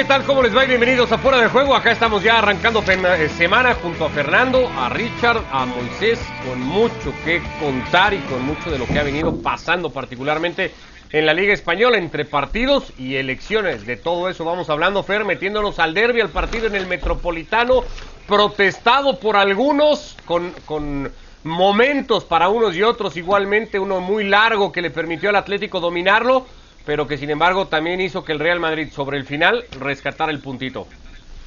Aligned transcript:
¿qué 0.00 0.06
tal? 0.06 0.24
¿Cómo 0.24 0.42
les 0.42 0.56
va? 0.56 0.64
bienvenidos 0.64 1.12
a 1.12 1.18
Fuera 1.18 1.42
de 1.42 1.48
Juego. 1.48 1.74
Acá 1.74 1.92
estamos 1.92 2.22
ya 2.22 2.38
arrancando 2.38 2.82
eh, 2.88 3.28
semana 3.28 3.74
junto 3.74 4.06
a 4.06 4.08
Fernando, 4.08 4.66
a 4.78 4.88
Richard, 4.88 5.42
a 5.52 5.66
Moisés, 5.66 6.18
con 6.48 6.58
mucho 6.58 7.12
que 7.22 7.42
contar 7.60 8.14
y 8.14 8.18
con 8.20 8.40
mucho 8.40 8.70
de 8.70 8.78
lo 8.78 8.86
que 8.86 8.98
ha 8.98 9.02
venido 9.02 9.42
pasando, 9.42 9.90
particularmente 9.90 10.72
en 11.12 11.26
la 11.26 11.34
Liga 11.34 11.52
Española, 11.52 11.98
entre 11.98 12.24
partidos 12.24 12.94
y 12.96 13.16
elecciones. 13.16 13.84
De 13.84 13.98
todo 13.98 14.30
eso 14.30 14.42
vamos 14.42 14.70
hablando, 14.70 15.02
Fer, 15.02 15.26
metiéndonos 15.26 15.78
al 15.78 15.92
derby, 15.92 16.22
al 16.22 16.30
partido 16.30 16.66
en 16.66 16.76
el 16.76 16.86
Metropolitano, 16.86 17.84
protestado 18.26 19.20
por 19.20 19.36
algunos, 19.36 20.16
con, 20.24 20.54
con 20.64 21.12
momentos 21.44 22.24
para 22.24 22.48
unos 22.48 22.74
y 22.74 22.82
otros 22.82 23.18
igualmente, 23.18 23.78
uno 23.78 24.00
muy 24.00 24.24
largo 24.24 24.72
que 24.72 24.80
le 24.80 24.88
permitió 24.88 25.28
al 25.28 25.36
Atlético 25.36 25.78
dominarlo 25.78 26.46
pero 26.84 27.06
que 27.06 27.18
sin 27.18 27.30
embargo 27.30 27.66
también 27.68 28.00
hizo 28.00 28.24
que 28.24 28.32
el 28.32 28.38
Real 28.38 28.60
Madrid 28.60 28.88
sobre 28.92 29.18
el 29.18 29.24
final 29.24 29.64
rescatara 29.78 30.32
el 30.32 30.40
puntito. 30.40 30.86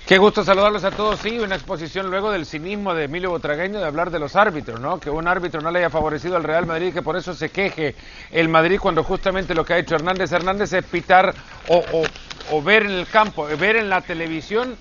Qué 0.06 0.18
gusto 0.18 0.44
saludarlos 0.44 0.84
a 0.84 0.92
todos. 0.92 1.22
Sí, 1.22 1.40
una 1.40 1.56
exposición 1.56 2.10
luego 2.10 2.30
del 2.30 2.46
cinismo 2.46 2.94
de 2.94 3.06
Emilio 3.06 3.30
Botragueño 3.30 3.80
de 3.80 3.86
hablar 3.86 4.12
de 4.12 4.20
los 4.20 4.36
árbitros, 4.36 4.82
¿no? 4.82 5.00
Que 5.00 5.10
un 5.10 5.30
árbitro 5.30 5.62
no 5.62 5.72
le 5.72 5.80
haya 5.80 5.90
favorecido 5.90 6.36
al 6.36 6.44
Real 6.44 6.66
Madrid 6.66 6.94
que 6.94 7.02
por 7.02 7.16
eso 7.16 7.34
se 7.34 7.50
queje 7.50 7.96
el 8.32 8.50
Madrid 8.50 8.80
cuando 8.82 9.04
justamente 9.04 9.56
lo 9.56 9.64
que 9.64 9.74
ha 9.74 9.78
hecho 9.78 9.96
Hernández 9.96 10.32
Hernández 10.34 10.74
es 10.74 10.84
pitar 10.84 11.34
o, 11.70 11.84
o 12.52 12.62
ver 12.62 12.84
en 12.84 12.92
el 12.92 13.08
campo, 13.08 13.48
ver 13.58 13.78
en 13.78 13.90
la 13.90 14.02
televisión 14.02 14.76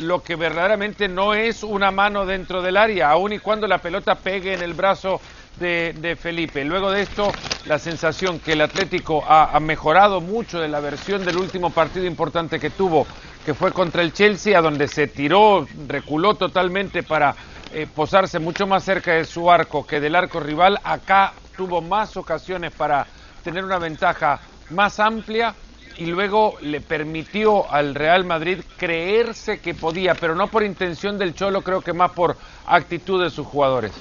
lo 0.00 0.22
que 0.22 0.36
verdaderamente 0.36 1.08
no 1.08 1.34
es 1.34 1.62
una 1.62 1.90
mano 1.90 2.26
dentro 2.26 2.60
del 2.60 2.76
área, 2.76 3.10
aun 3.10 3.32
y 3.32 3.38
cuando 3.38 3.66
la 3.66 3.78
pelota 3.78 4.16
pegue 4.16 4.52
en 4.52 4.62
el 4.62 4.74
brazo 4.74 5.20
de, 5.58 6.16
Felipe. 6.20 6.64
Luego 6.64 6.90
de 6.90 7.02
esto, 7.02 7.32
la 7.66 7.78
sensación 7.78 8.38
que 8.40 8.52
el 8.52 8.60
Atlético 8.60 9.24
ha, 9.26 9.58
mejorado 9.60 10.20
mucho 10.20 10.60
de 10.60 10.68
la 10.68 10.80
versión 10.80 11.24
del 11.24 11.36
último 11.36 11.70
partido 11.70 12.06
importante 12.06 12.60
que 12.60 12.70
tuvo, 12.70 13.06
que 13.44 13.54
fue 13.54 13.72
contra 13.72 14.02
el 14.02 14.12
Chelsea, 14.12 14.58
a 14.58 14.62
donde 14.62 14.88
se 14.88 15.06
tiró, 15.06 15.66
reculó 15.86 16.34
totalmente 16.34 17.02
para 17.02 17.34
eh, 17.72 17.86
posarse 17.92 18.38
mucho 18.38 18.66
más 18.66 18.84
cerca 18.84 19.12
de 19.12 19.24
su 19.24 19.50
arco 19.50 19.86
que 19.86 20.00
del 20.00 20.14
arco 20.14 20.40
rival. 20.40 20.78
Acá 20.84 21.32
tuvo 21.56 21.80
más 21.80 22.16
ocasiones 22.16 22.72
para 22.72 23.06
tener 23.42 23.64
una 23.64 23.78
ventaja 23.78 24.40
más 24.70 25.00
amplia 25.00 25.54
y 25.98 26.06
luego 26.06 26.56
le 26.60 26.80
permitió 26.80 27.70
al 27.72 27.94
Real 27.94 28.24
Madrid 28.24 28.60
creerse 28.76 29.60
que 29.60 29.74
podía, 29.74 30.14
pero 30.14 30.34
no 30.34 30.48
por 30.48 30.62
intención 30.62 31.16
del 31.18 31.34
Cholo, 31.34 31.62
creo 31.62 31.80
que 31.80 31.92
más 31.92 32.10
por 32.10 32.36
actitud 32.66 33.22
de 33.22 33.30
sus 33.30 33.46
jugadores. 33.46 33.92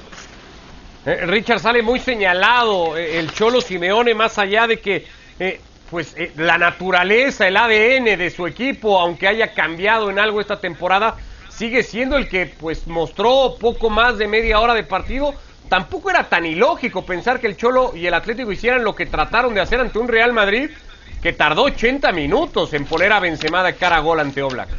Eh, 1.06 1.26
Richard 1.28 1.60
sale 1.60 1.84
muy 1.84 2.00
señalado, 2.00 2.98
eh, 2.98 3.20
el 3.20 3.32
Cholo 3.32 3.62
Simeone, 3.62 4.16
más 4.16 4.40
allá 4.40 4.66
de 4.66 4.80
que 4.80 5.06
eh, 5.40 5.62
pues 5.92 6.16
la 6.36 6.58
naturaleza, 6.58 7.48
el 7.48 7.58
ADN 7.58 8.18
de 8.18 8.32
su 8.32 8.48
equipo, 8.48 9.00
aunque 9.00 9.28
haya 9.28 9.54
cambiado 9.54 10.10
en 10.10 10.18
algo 10.18 10.42
esta 10.42 10.60
temporada, 10.60 11.16
sigue 11.48 11.84
siendo 11.84 12.18
el 12.18 12.28
que 12.28 12.48
pues 12.48 12.88
mostró 12.88 13.56
poco 13.60 13.92
más 13.92 14.18
de 14.18 14.28
media 14.28 14.60
hora 14.60 14.74
de 14.74 14.84
partido. 14.84 15.36
Tampoco 15.70 16.10
era 16.10 16.28
tan 16.28 16.46
ilógico 16.46 17.06
pensar 17.06 17.40
que 17.40 17.48
el 17.48 17.58
Cholo 17.58 17.96
y 17.96 18.08
el 18.08 18.14
Atlético 18.14 18.52
hicieran 18.52 18.84
lo 18.84 18.96
que 18.96 19.06
trataron 19.06 19.54
de 19.54 19.62
hacer 19.62 19.80
ante 19.80 20.00
un 20.00 20.08
Real 20.08 20.34
Madrid 20.34 20.72
que 21.22 21.34
tardó 21.34 21.64
80 21.64 22.12
minutos 22.14 22.74
en 22.74 22.86
poner 22.86 23.12
a 23.12 23.20
Benzema 23.20 23.64
de 23.64 23.76
cara 23.76 23.98
a 23.98 24.00
gol 24.00 24.20
ante 24.20 24.42
Oblak. 24.42 24.70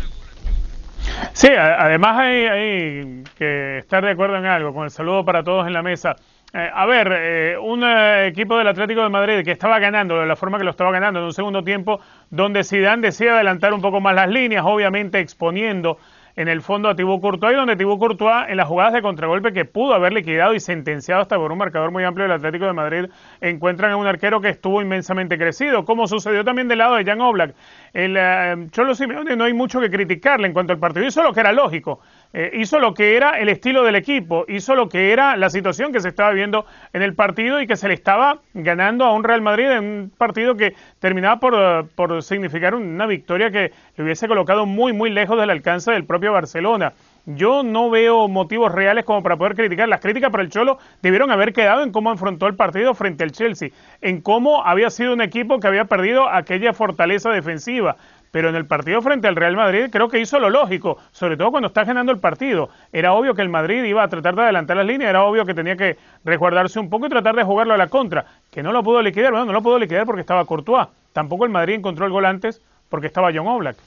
Sí, 1.37 1.48
además 1.48 2.17
hay, 2.19 3.23
que 3.37 3.77
estar 3.77 4.03
de 4.03 4.12
acuerdo 4.12 4.39
en 4.39 4.47
algo, 4.47 4.73
con 4.73 4.84
el 4.84 4.91
saludo 4.91 5.23
para 5.23 5.42
todos 5.42 5.67
en 5.67 5.75
la 5.75 5.83
mesa. 5.83 6.17
Eh, 6.55 6.70
a 6.73 6.87
ver, 6.87 7.12
eh, 7.12 7.59
un 7.59 7.84
eh, 7.84 8.29
equipo 8.29 8.56
del 8.56 8.67
Atlético 8.69 9.03
de 9.03 9.11
Madrid 9.11 9.45
que 9.45 9.51
estaba 9.51 9.79
ganando 9.79 10.19
de 10.19 10.24
la 10.24 10.35
forma 10.35 10.57
que 10.57 10.64
lo 10.64 10.70
estaba 10.70 10.91
ganando 10.92 11.20
en 11.20 11.27
un 11.27 11.35
segundo 11.35 11.63
tiempo, 11.63 12.01
donde 12.30 12.64
Zidane 12.64 13.02
decía 13.02 13.35
adelantar 13.35 13.74
un 13.74 13.83
poco 13.83 14.01
más 14.01 14.14
las 14.14 14.30
líneas, 14.30 14.64
obviamente 14.64 15.19
exponiendo 15.20 15.98
en 16.36 16.48
el 16.48 16.61
fondo 16.61 16.91
a 16.91 16.95
Thibaut 16.95 17.20
Courtois, 17.20 17.57
donde 17.57 17.77
Thibaut 17.77 17.98
Courtois 17.98 18.48
en 18.48 18.58
las 18.58 18.69
jugadas 18.69 18.92
de 18.92 19.02
contragolpe 19.02 19.52
que 19.52 19.64
pudo 19.64 19.95
haber 19.95 20.13
liquidado 20.13 20.55
y 20.55 20.61
sentenciado 20.61 21.23
hasta 21.23 21.36
por 21.36 21.51
un 21.51 21.58
marcador 21.58 21.91
muy 21.91 22.05
amplio 22.05 22.24
del 22.24 22.33
Atlético 22.33 22.67
de 22.67 22.74
Madrid, 22.74 23.07
encuentran 23.41 23.92
a 23.92 23.97
un 23.97 24.07
arquero 24.07 24.41
que 24.41 24.51
estuvo 24.51 24.83
inmensamente 24.83 25.39
crecido, 25.39 25.85
como 25.86 26.07
sucedió 26.07 26.45
también 26.45 26.69
del 26.69 26.79
lado 26.79 26.97
de 26.97 27.05
Jan 27.05 27.20
Oblak. 27.23 27.55
El 27.95 28.17
uh, 28.17 28.70
Cholo 28.70 28.95
Simeone 28.95 29.35
no 29.35 29.45
hay 29.45 29.55
mucho 29.55 29.80
que 29.80 29.91
criticarle 29.91 30.47
en 30.47 30.52
cuanto 30.52 30.74
al 30.74 30.79
partido, 30.79 31.07
hizo 31.07 31.23
lo 31.23 31.33
que 31.33 31.41
era 31.41 31.52
lógico, 31.52 32.01
eh, 32.33 32.51
hizo 32.55 32.79
lo 32.79 32.95
que 32.95 33.17
era 33.17 33.39
el 33.39 33.48
estilo 33.48 33.83
del 33.83 33.97
equipo, 33.97 34.45
hizo 34.48 34.75
lo 34.75 34.89
que 34.89 35.13
era 35.13 35.37
la 35.37 35.51
situación 35.51 35.92
que 35.92 36.01
se 36.01 36.09
estaba 36.09 36.33
viendo 36.33 36.67
en 36.92 37.03
el 37.03 37.14
partido 37.14 37.61
y 37.61 37.67
que 37.67 37.77
se 37.77 37.89
le 37.89 37.95
estaba 37.95 38.39
ganando 38.55 39.05
a 39.05 39.13
un 39.13 39.25
Real 39.25 39.42
Madrid 39.42 39.70
en 39.70 39.85
un 39.85 40.13
partido 40.17 40.57
que 40.57 40.75
terminaba 40.98 41.41
por, 41.41 41.55
eh, 41.57 41.85
por 41.95 42.23
significar 42.23 42.75
una 42.75 43.07
victoria 43.07 43.51
que 43.51 43.73
le 43.97 44.05
hubiese 44.05 44.29
colocado 44.29 44.67
muy, 44.67 44.92
muy 44.92 45.11
lejos 45.11 45.39
del 45.39 45.51
alcance 45.51 45.91
del 45.91 46.05
propio 46.05 46.33
Barcelona. 46.33 46.92
Yo 47.27 47.65
no 47.65 47.91
veo 47.91 48.29
motivos 48.29 48.70
reales 48.73 49.05
como 49.05 49.20
para 49.20 49.36
poder 49.36 49.57
criticar. 49.57 49.89
Las 49.89 50.01
críticas 50.01 50.31
para 50.31 50.45
el 50.45 50.48
Cholo 50.48 50.79
debieron 51.03 51.33
haber 51.33 51.53
quedado 51.53 51.83
en 51.83 51.91
cómo 51.91 52.13
enfrentó 52.13 52.47
el 52.47 52.55
partido 52.55 52.95
frente 52.95 53.25
al 53.25 53.33
Chelsea, 53.33 53.70
en 54.01 54.20
cómo 54.20 54.65
había 54.65 54.91
sido 54.91 55.13
un 55.13 55.20
equipo 55.20 55.59
que 55.59 55.67
había 55.67 55.86
perdido 55.86 56.29
aquella 56.29 56.73
fortaleza 56.73 57.31
defensiva 57.31 57.97
pero 58.36 58.51
en 58.51 58.55
el 58.55 58.67
partido 58.67 59.01
frente 59.01 59.27
al 59.29 59.35
Real 59.35 59.57
Madrid 59.57 59.86
creo 59.91 60.11
que 60.11 60.20
hizo 60.20 60.39
lo 60.39 60.51
lógico, 60.51 60.98
sobre 61.11 61.39
todo 61.39 61.51
cuando 61.52 61.69
está 61.69 61.85
ganando 61.85 62.13
el 62.13 62.19
partido. 62.19 62.69
Era 62.92 63.14
obvio 63.14 63.35
que 63.35 63.41
el 63.41 63.48
Madrid 63.48 63.83
iba 63.85 64.02
a 64.02 64.08
tratar 64.08 64.36
de 64.36 64.42
adelantar 64.42 64.77
las 64.77 64.85
líneas, 64.85 65.08
era 65.08 65.24
obvio 65.24 65.47
que 65.47 65.55
tenía 65.55 65.74
que 65.74 65.97
resguardarse 66.23 66.79
un 66.79 66.91
poco 66.91 67.07
y 67.07 67.08
tratar 67.08 67.35
de 67.35 67.45
jugarlo 67.45 67.73
a 67.73 67.79
la 67.79 67.86
contra, 67.86 68.27
que 68.52 68.63
no 68.63 68.73
lo 68.73 68.83
pudo 68.83 69.01
liquidar, 69.01 69.30
bueno, 69.30 69.47
no 69.47 69.52
lo 69.55 69.63
pudo 69.63 69.79
liquidar 69.79 70.05
porque 70.05 70.20
estaba 70.20 70.45
Courtois. 70.45 70.86
Tampoco 71.14 71.47
el 71.47 71.51
Madrid 71.51 71.77
encontró 71.77 72.05
el 72.05 72.13
gol 72.13 72.27
antes 72.27 72.61
porque 72.91 73.07
estaba 73.07 73.30
John 73.35 73.47
Oblak. 73.47 73.79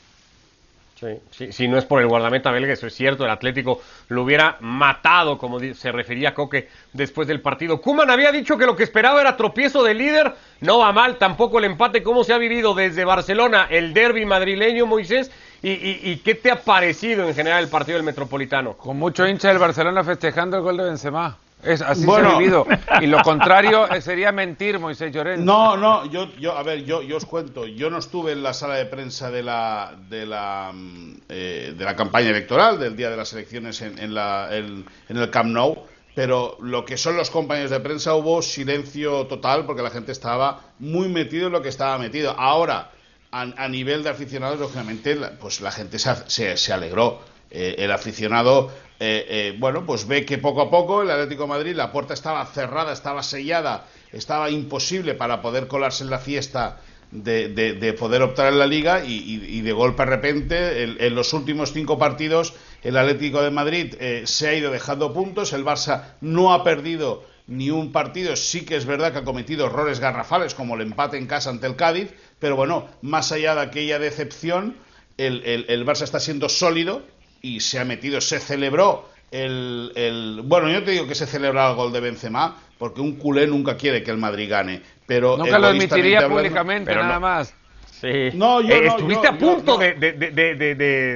Sí, 1.31 1.51
si 1.53 1.67
no 1.69 1.77
es 1.77 1.85
por 1.85 2.01
el 2.01 2.07
guardameta 2.07 2.51
belga, 2.51 2.73
eso 2.73 2.87
es 2.87 2.93
cierto, 2.93 3.23
el 3.23 3.31
Atlético 3.31 3.81
lo 4.09 4.23
hubiera 4.23 4.57
matado, 4.59 5.37
como 5.37 5.59
se 5.59 5.91
refería 5.93 6.33
Coque 6.33 6.67
después 6.91 7.25
del 7.27 7.39
partido. 7.39 7.79
Kuman 7.79 8.09
había 8.09 8.33
dicho 8.33 8.57
que 8.57 8.65
lo 8.65 8.75
que 8.75 8.83
esperaba 8.83 9.21
era 9.21 9.37
tropiezo 9.37 9.81
de 9.83 9.93
líder, 9.93 10.33
no 10.59 10.79
va 10.79 10.91
mal 10.91 11.17
tampoco 11.17 11.59
el 11.59 11.65
empate, 11.65 12.03
cómo 12.03 12.25
se 12.25 12.33
ha 12.33 12.37
vivido 12.37 12.73
desde 12.73 13.05
Barcelona 13.05 13.67
el 13.69 13.93
derby 13.93 14.25
madrileño, 14.25 14.85
Moisés, 14.85 15.31
y, 15.61 15.71
y, 15.71 16.17
qué 16.23 16.35
te 16.35 16.51
ha 16.51 16.61
parecido 16.61 17.27
en 17.27 17.35
general 17.35 17.63
el 17.63 17.69
partido 17.69 17.97
del 17.97 18.05
Metropolitano. 18.05 18.77
Con 18.77 18.97
mucho 18.97 19.27
hincha 19.27 19.49
del 19.49 19.57
Barcelona 19.57 20.03
festejando 20.03 20.57
el 20.57 20.63
gol 20.63 20.77
de 20.77 20.83
Benzema. 20.85 21.37
Es, 21.63 21.81
así 21.81 22.03
se 22.03 22.11
ha 22.11 22.37
vivido. 22.37 22.65
Y 23.01 23.07
lo 23.07 23.21
contrario 23.23 23.87
sería 24.01 24.31
mentir, 24.31 24.79
Moisés 24.79 25.11
Llorente. 25.11 25.43
No, 25.43 25.75
no, 25.75 26.05
yo, 26.05 26.33
yo, 26.39 26.57
a 26.57 26.63
ver, 26.63 26.85
yo, 26.85 27.01
yo 27.01 27.17
os 27.17 27.25
cuento. 27.25 27.65
Yo 27.65 27.89
no 27.89 27.97
estuve 27.97 28.31
en 28.31 28.43
la 28.43 28.53
sala 28.53 28.75
de 28.75 28.85
prensa 28.85 29.29
de 29.29 29.43
la, 29.43 29.93
de 30.09 30.25
la, 30.25 30.71
mm, 30.73 31.13
eh, 31.27 31.73
de 31.77 31.85
la 31.85 31.95
campaña 31.95 32.29
electoral, 32.29 32.79
del 32.79 32.95
día 32.95 33.09
de 33.09 33.17
las 33.17 33.33
elecciones 33.33 33.81
en, 33.81 33.99
en, 33.99 34.13
la, 34.13 34.49
en, 34.51 34.85
el 35.09 35.29
Camp 35.29 35.49
Nou, 35.51 35.85
pero 36.15 36.57
lo 36.61 36.85
que 36.85 36.97
son 36.97 37.17
los 37.17 37.29
compañeros 37.29 37.71
de 37.71 37.79
prensa 37.79 38.15
hubo 38.15 38.41
silencio 38.41 39.27
total 39.27 39.65
porque 39.65 39.81
la 39.81 39.89
gente 39.89 40.11
estaba 40.11 40.61
muy 40.79 41.09
metido 41.09 41.47
en 41.47 41.53
lo 41.53 41.61
que 41.61 41.69
estaba 41.69 41.97
metido. 41.97 42.31
Ahora, 42.37 42.91
a, 43.31 43.67
nivel 43.67 44.03
de 44.03 44.09
aficionados, 44.09 44.59
lógicamente, 44.59 45.15
pues 45.39 45.61
la 45.61 45.71
gente 45.71 45.99
se, 45.99 46.57
se 46.57 46.73
alegró. 46.73 47.19
Eh, 47.51 47.75
el 47.79 47.91
aficionado, 47.91 48.71
eh, 48.99 49.25
eh, 49.27 49.55
bueno, 49.57 49.83
pues 49.83 50.05
ve 50.07 50.23
que 50.23 50.37
poco 50.37 50.61
a 50.61 50.69
poco 50.69 51.01
el 51.01 51.09
Atlético 51.09 51.43
de 51.43 51.49
Madrid, 51.49 51.75
la 51.75 51.91
puerta 51.91 52.13
estaba 52.13 52.45
cerrada, 52.45 52.93
estaba 52.93 53.23
sellada, 53.23 53.87
estaba 54.11 54.51
imposible 54.51 55.15
para 55.15 55.41
poder 55.41 55.67
colarse 55.67 56.03
en 56.03 56.11
la 56.11 56.19
fiesta 56.19 56.79
de, 57.11 57.95
poder 57.97 58.21
optar 58.21 58.53
en 58.53 58.59
la 58.59 58.67
liga 58.67 59.03
y, 59.03 59.61
de 59.61 59.71
golpe 59.71 60.03
de 60.03 60.09
repente, 60.11 60.83
en, 60.83 61.15
los 61.15 61.33
últimos 61.33 61.73
cinco 61.73 61.97
partidos, 61.97 62.53
el 62.83 62.97
Atlético 62.97 63.41
de 63.41 63.49
Madrid 63.49 63.95
se 64.25 64.47
ha 64.47 64.53
ido 64.53 64.69
dejando 64.69 65.11
puntos, 65.11 65.51
el 65.53 65.65
Barça 65.65 66.13
no 66.21 66.53
ha 66.53 66.63
perdido 66.63 67.23
ni 67.47 67.71
un 67.71 67.91
partido, 67.91 68.35
sí 68.35 68.63
que 68.63 68.75
es 68.75 68.85
verdad 68.85 69.11
que 69.11 69.19
ha 69.19 69.23
cometido 69.23 69.65
errores 69.65 69.99
garrafales 69.99 70.53
como 70.53 70.75
el 70.75 70.81
empate 70.81 71.17
en 71.17 71.25
casa 71.25 71.49
ante 71.49 71.65
el 71.65 71.75
Cádiz, 71.75 72.13
pero 72.37 72.55
bueno, 72.55 72.87
más 73.01 73.31
allá 73.31 73.55
de 73.55 73.61
aquella 73.61 73.97
decepción, 73.97 74.77
el, 75.17 75.65
el 75.67 75.85
Barça 75.87 76.03
está 76.03 76.19
siendo 76.19 76.47
sólido, 76.47 77.01
y 77.41 77.59
se 77.59 77.79
ha 77.79 77.85
metido, 77.85 78.21
se 78.21 78.39
celebró 78.39 79.09
el, 79.31 79.91
el, 79.95 80.41
bueno, 80.43 80.69
yo 80.69 80.83
te 80.83 80.91
digo 80.91 81.07
que 81.07 81.15
se 81.15 81.27
celebra 81.27 81.69
el 81.69 81.75
gol 81.75 81.91
de 81.91 81.99
Benzema 81.99 82.57
porque 82.77 83.01
un 83.01 83.17
culé 83.17 83.45
nunca 83.45 83.77
quiere 83.77 84.03
que 84.03 84.11
el 84.11 84.17
Madrid 84.17 84.49
gane, 84.49 84.81
pero 85.05 85.37
nunca 85.37 85.59
lo 85.59 85.67
admitiría 85.67 86.27
públicamente 86.27 86.95
nada 86.95 87.19
más. 87.19 87.53
Sí. 87.99 88.29
No, 88.33 88.61
yo, 88.61 88.75
eh, 88.75 88.87
estuviste 88.87 89.27
a 89.27 89.37
punto 89.37 89.77
de, 89.77 89.93
de, 89.95 90.13
de, 90.13 90.55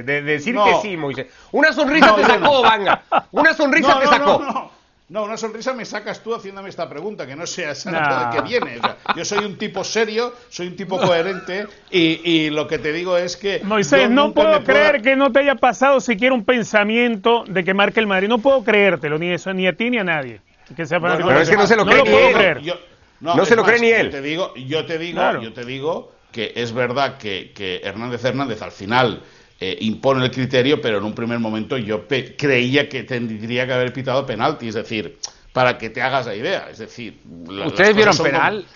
de, 0.02 0.22
decir 0.22 0.54
que 0.54 0.74
sí, 0.82 0.96
Moisés. 0.98 1.28
Una 1.52 1.72
sonrisa 1.72 2.14
te 2.14 2.24
sacó, 2.24 2.60
Vanga. 2.60 3.02
Una 3.30 3.54
sonrisa 3.54 3.98
te 3.98 4.06
sacó. 4.06 4.70
No, 5.06 5.24
una 5.24 5.36
sonrisa 5.36 5.74
me 5.74 5.84
sacas 5.84 6.22
tú 6.22 6.34
haciéndome 6.34 6.70
esta 6.70 6.88
pregunta, 6.88 7.26
que 7.26 7.36
no 7.36 7.46
sea 7.46 7.72
esa 7.72 7.90
de 7.90 8.36
que 8.36 8.42
viene. 8.42 8.80
yo 9.14 9.24
soy 9.24 9.44
un 9.44 9.58
tipo 9.58 9.84
serio, 9.84 10.32
soy 10.48 10.68
un 10.68 10.76
tipo 10.76 10.98
coherente 10.98 11.66
y, 11.90 12.48
lo 12.48 12.66
que 12.66 12.78
te 12.78 12.90
digo 12.92 13.18
es 13.18 13.36
que... 13.36 13.60
Moisés, 13.64 14.08
no 14.08 14.32
puedo 14.32 14.64
creer 14.64 15.02
que 15.02 15.14
no 15.14 15.30
te 15.30 15.40
haya 15.40 15.56
pasado 15.56 16.00
siquiera 16.00 16.34
un 16.34 16.44
pensamiento 16.44 17.44
de 17.46 17.64
que 17.64 17.74
marque 17.74 18.00
el 18.00 18.06
Madrid. 18.06 18.28
No 18.28 18.38
puedo 18.38 18.64
creértelo, 18.64 19.18
ni 19.18 19.30
eso, 19.30 19.52
ni 19.52 19.66
a 19.66 19.74
ti 19.74 19.90
ni 19.90 19.98
a 19.98 20.04
nadie. 20.04 20.40
Que 20.74 20.86
sea 20.86 20.98
pero 20.98 21.38
es 21.38 21.50
que 21.50 21.56
no 21.56 21.66
se 21.66 21.76
lo 21.76 21.84
cree 21.84 22.02
ni 22.02 22.14
él. 22.14 22.74
no, 23.20 23.44
se 23.44 23.56
lo 23.56 23.62
cree 23.62 23.80
ni 23.80 23.88
él. 23.88 24.06
Yo 24.06 24.10
te 24.10 24.22
digo, 24.22 24.54
yo 24.54 24.86
te 24.86 24.98
digo, 24.98 25.40
yo 25.42 25.52
te 25.52 25.64
digo 25.66 26.12
que 26.32 26.52
es 26.56 26.72
verdad 26.72 27.18
que, 27.18 27.52
que 27.54 27.82
Hernández 27.84 28.24
Hernández 28.24 28.62
al 28.62 28.72
final 28.72 29.22
eh, 29.60 29.78
impone 29.80 30.24
el 30.24 30.30
criterio, 30.30 30.80
pero 30.80 30.98
en 30.98 31.04
un 31.04 31.14
primer 31.14 31.38
momento 31.38 31.76
yo 31.76 32.06
creía 32.06 32.88
que 32.88 33.04
tendría 33.04 33.66
que 33.66 33.72
haber 33.72 33.92
pitado 33.92 34.26
penalti, 34.26 34.68
es 34.68 34.74
decir, 34.74 35.18
para 35.52 35.78
que 35.78 35.90
te 35.90 36.02
hagas 36.02 36.26
la 36.26 36.34
idea. 36.34 36.68
Es 36.70 36.78
decir, 36.78 37.20
¿ustedes 37.64 37.94
vieron 37.94 38.16
penal? 38.18 38.66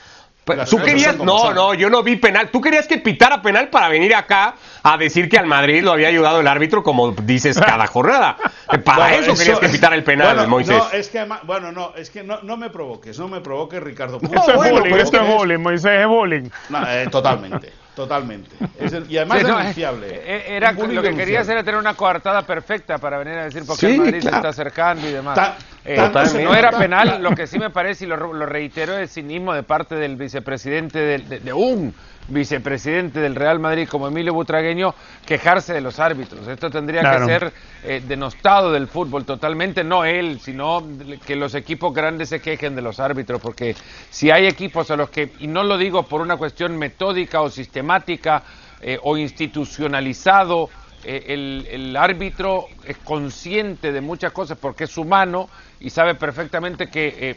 Tú 0.70 0.78
querías, 0.78 1.16
no, 1.16 1.52
no, 1.52 1.74
yo 1.74 1.90
no 1.90 2.02
vi 2.02 2.16
penal. 2.16 2.50
Tú 2.50 2.60
querías 2.60 2.86
que 2.86 2.98
pitara 2.98 3.42
penal 3.42 3.68
para 3.68 3.88
venir 3.88 4.14
acá 4.14 4.54
a 4.82 4.96
decir 4.96 5.28
que 5.28 5.38
al 5.38 5.46
Madrid 5.46 5.82
lo 5.82 5.92
había 5.92 6.08
ayudado 6.08 6.40
el 6.40 6.46
árbitro, 6.46 6.82
como 6.82 7.12
dices 7.12 7.58
cada 7.66 7.86
jornada. 7.86 8.36
Para 8.84 9.16
eso, 9.16 9.34
querías 9.34 9.58
que 9.58 9.68
pitara 9.68 9.94
el 9.94 10.04
penal, 10.04 10.48
Moisés. 10.48 10.76
No, 10.76 10.90
es 10.90 11.08
que, 11.08 11.26
bueno, 11.44 11.72
no, 11.72 11.94
es 11.96 12.10
que 12.10 12.22
no, 12.22 12.40
no 12.42 12.56
me 12.56 12.70
provoques, 12.70 13.18
no 13.18 13.28
me 13.28 13.40
provoques, 13.40 13.82
Ricardo. 13.82 14.18
No, 14.22 14.32
esto 14.32 14.64
es 14.64 14.70
bullying, 14.70 14.94
esto 14.94 15.20
es 15.20 15.26
bullying, 15.26 15.58
Moisés 15.58 16.00
es 16.00 16.06
bullying. 16.06 16.48
Eh, 16.86 17.08
totalmente. 17.10 17.72
Totalmente. 17.98 18.54
y 19.08 19.16
además 19.16 19.40
es 19.40 19.46
denunciable. 19.48 20.06
Eh, 20.06 20.22
eh, 20.24 20.44
era, 20.50 20.70
lo 20.70 21.02
que 21.02 21.16
querías 21.16 21.48
era 21.48 21.64
tener 21.64 21.80
una 21.80 21.94
coartada 21.94 22.42
perfecta 22.42 22.98
para 22.98 23.18
venir 23.18 23.34
a 23.34 23.44
decir 23.46 23.64
porque 23.66 23.86
el 23.86 23.98
Madrid 23.98 24.22
se 24.22 24.28
está 24.28 24.50
acercando 24.50 25.08
y 25.08 25.10
demás. 25.10 25.36
no 25.84 26.54
era 26.54 26.70
penal, 26.70 27.20
lo 27.20 27.32
que 27.34 27.48
sí 27.48 27.58
me 27.58 27.70
parece, 27.70 28.04
y 28.04 28.06
lo, 28.06 28.46
reitero, 28.46 28.96
es 28.96 29.14
cinismo 29.14 29.52
de 29.52 29.64
parte 29.64 29.96
del 29.96 30.14
vicepresidente 30.14 31.18
de 31.18 31.52
un 31.52 31.92
vicepresidente 32.28 33.20
del 33.20 33.34
Real 33.34 33.58
Madrid 33.58 33.88
como 33.88 34.06
Emilio 34.06 34.34
Butragueño 34.34 34.94
quejarse 35.26 35.72
de 35.72 35.80
los 35.80 35.98
árbitros. 35.98 36.46
Esto 36.46 36.70
tendría 36.70 37.02
que 37.02 37.24
ser 37.24 37.52
eh, 37.84 38.02
denostado 38.06 38.72
del 38.72 38.86
fútbol 38.86 39.24
totalmente, 39.24 39.82
no 39.82 40.04
él, 40.04 40.40
sino 40.40 40.82
que 41.26 41.36
los 41.36 41.54
equipos 41.54 41.92
grandes 41.94 42.28
se 42.28 42.40
quejen 42.40 42.76
de 42.76 42.82
los 42.82 43.00
árbitros, 43.00 43.40
porque 43.40 43.74
si 44.10 44.30
hay 44.30 44.46
equipos 44.46 44.90
a 44.90 44.96
los 44.96 45.10
que, 45.10 45.32
y 45.38 45.46
no 45.46 45.62
lo 45.62 45.78
digo 45.78 46.04
por 46.04 46.20
una 46.20 46.36
cuestión 46.36 46.76
metódica 46.76 47.40
o 47.40 47.50
sistemática 47.50 48.42
eh, 48.80 48.98
o 49.02 49.16
institucionalizado, 49.16 50.68
eh, 51.04 51.24
el, 51.28 51.66
el, 51.70 51.96
árbitro 51.96 52.66
es 52.84 52.96
consciente 52.98 53.92
de 53.92 54.00
muchas 54.00 54.32
cosas 54.32 54.58
porque 54.58 54.84
es 54.84 54.98
humano 54.98 55.48
y 55.80 55.90
sabe 55.90 56.14
perfectamente 56.16 56.88
que 56.88 57.36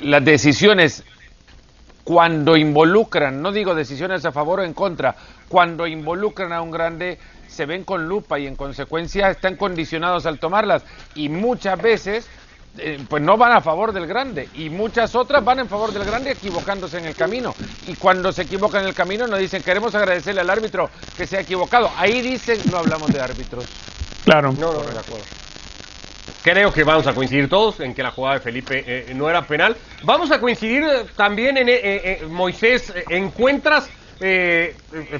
las 0.00 0.24
decisiones 0.24 1.02
cuando 2.08 2.56
involucran, 2.56 3.42
no 3.42 3.52
digo 3.52 3.74
decisiones 3.74 4.24
a 4.24 4.32
favor 4.32 4.60
o 4.60 4.64
en 4.64 4.72
contra, 4.72 5.14
cuando 5.46 5.86
involucran 5.86 6.54
a 6.54 6.62
un 6.62 6.70
grande 6.70 7.18
se 7.46 7.66
ven 7.66 7.84
con 7.84 8.08
lupa 8.08 8.38
y 8.38 8.46
en 8.46 8.56
consecuencia 8.56 9.28
están 9.28 9.56
condicionados 9.56 10.24
al 10.24 10.38
tomarlas. 10.38 10.84
Y 11.14 11.28
muchas 11.28 11.78
veces 11.82 12.26
eh, 12.78 12.98
pues 13.10 13.22
no 13.22 13.36
van 13.36 13.52
a 13.52 13.60
favor 13.60 13.92
del 13.92 14.06
grande 14.06 14.48
y 14.54 14.70
muchas 14.70 15.14
otras 15.14 15.44
van 15.44 15.58
en 15.58 15.68
favor 15.68 15.92
del 15.92 16.06
grande 16.06 16.30
equivocándose 16.30 16.96
en 16.96 17.04
el 17.04 17.14
camino. 17.14 17.54
Y 17.86 17.94
cuando 17.96 18.32
se 18.32 18.40
equivocan 18.40 18.84
en 18.84 18.88
el 18.88 18.94
camino 18.94 19.26
nos 19.26 19.38
dicen 19.38 19.62
queremos 19.62 19.94
agradecerle 19.94 20.40
al 20.40 20.48
árbitro 20.48 20.88
que 21.14 21.26
se 21.26 21.36
ha 21.36 21.40
equivocado 21.40 21.90
ahí 21.98 22.22
dicen 22.22 22.58
no 22.70 22.78
hablamos 22.78 23.12
de 23.12 23.20
árbitros 23.20 23.66
claro. 24.24 24.50
No, 24.52 24.72
no, 24.72 24.80
de 24.80 24.98
acuerdo 24.98 25.37
Creo 26.42 26.72
que 26.72 26.84
vamos 26.84 27.06
a 27.06 27.14
coincidir 27.14 27.48
todos 27.48 27.80
en 27.80 27.94
que 27.94 28.02
la 28.02 28.10
jugada 28.10 28.36
de 28.36 28.40
Felipe 28.40 28.84
eh, 28.86 29.12
no 29.14 29.28
era 29.28 29.46
penal. 29.46 29.76
Vamos 30.02 30.30
a 30.30 30.40
coincidir 30.40 30.84
eh, 30.84 31.04
también 31.16 31.56
en 31.56 31.68
eh, 31.68 32.22
Moisés. 32.28 32.92
¿Encuentras 33.08 33.90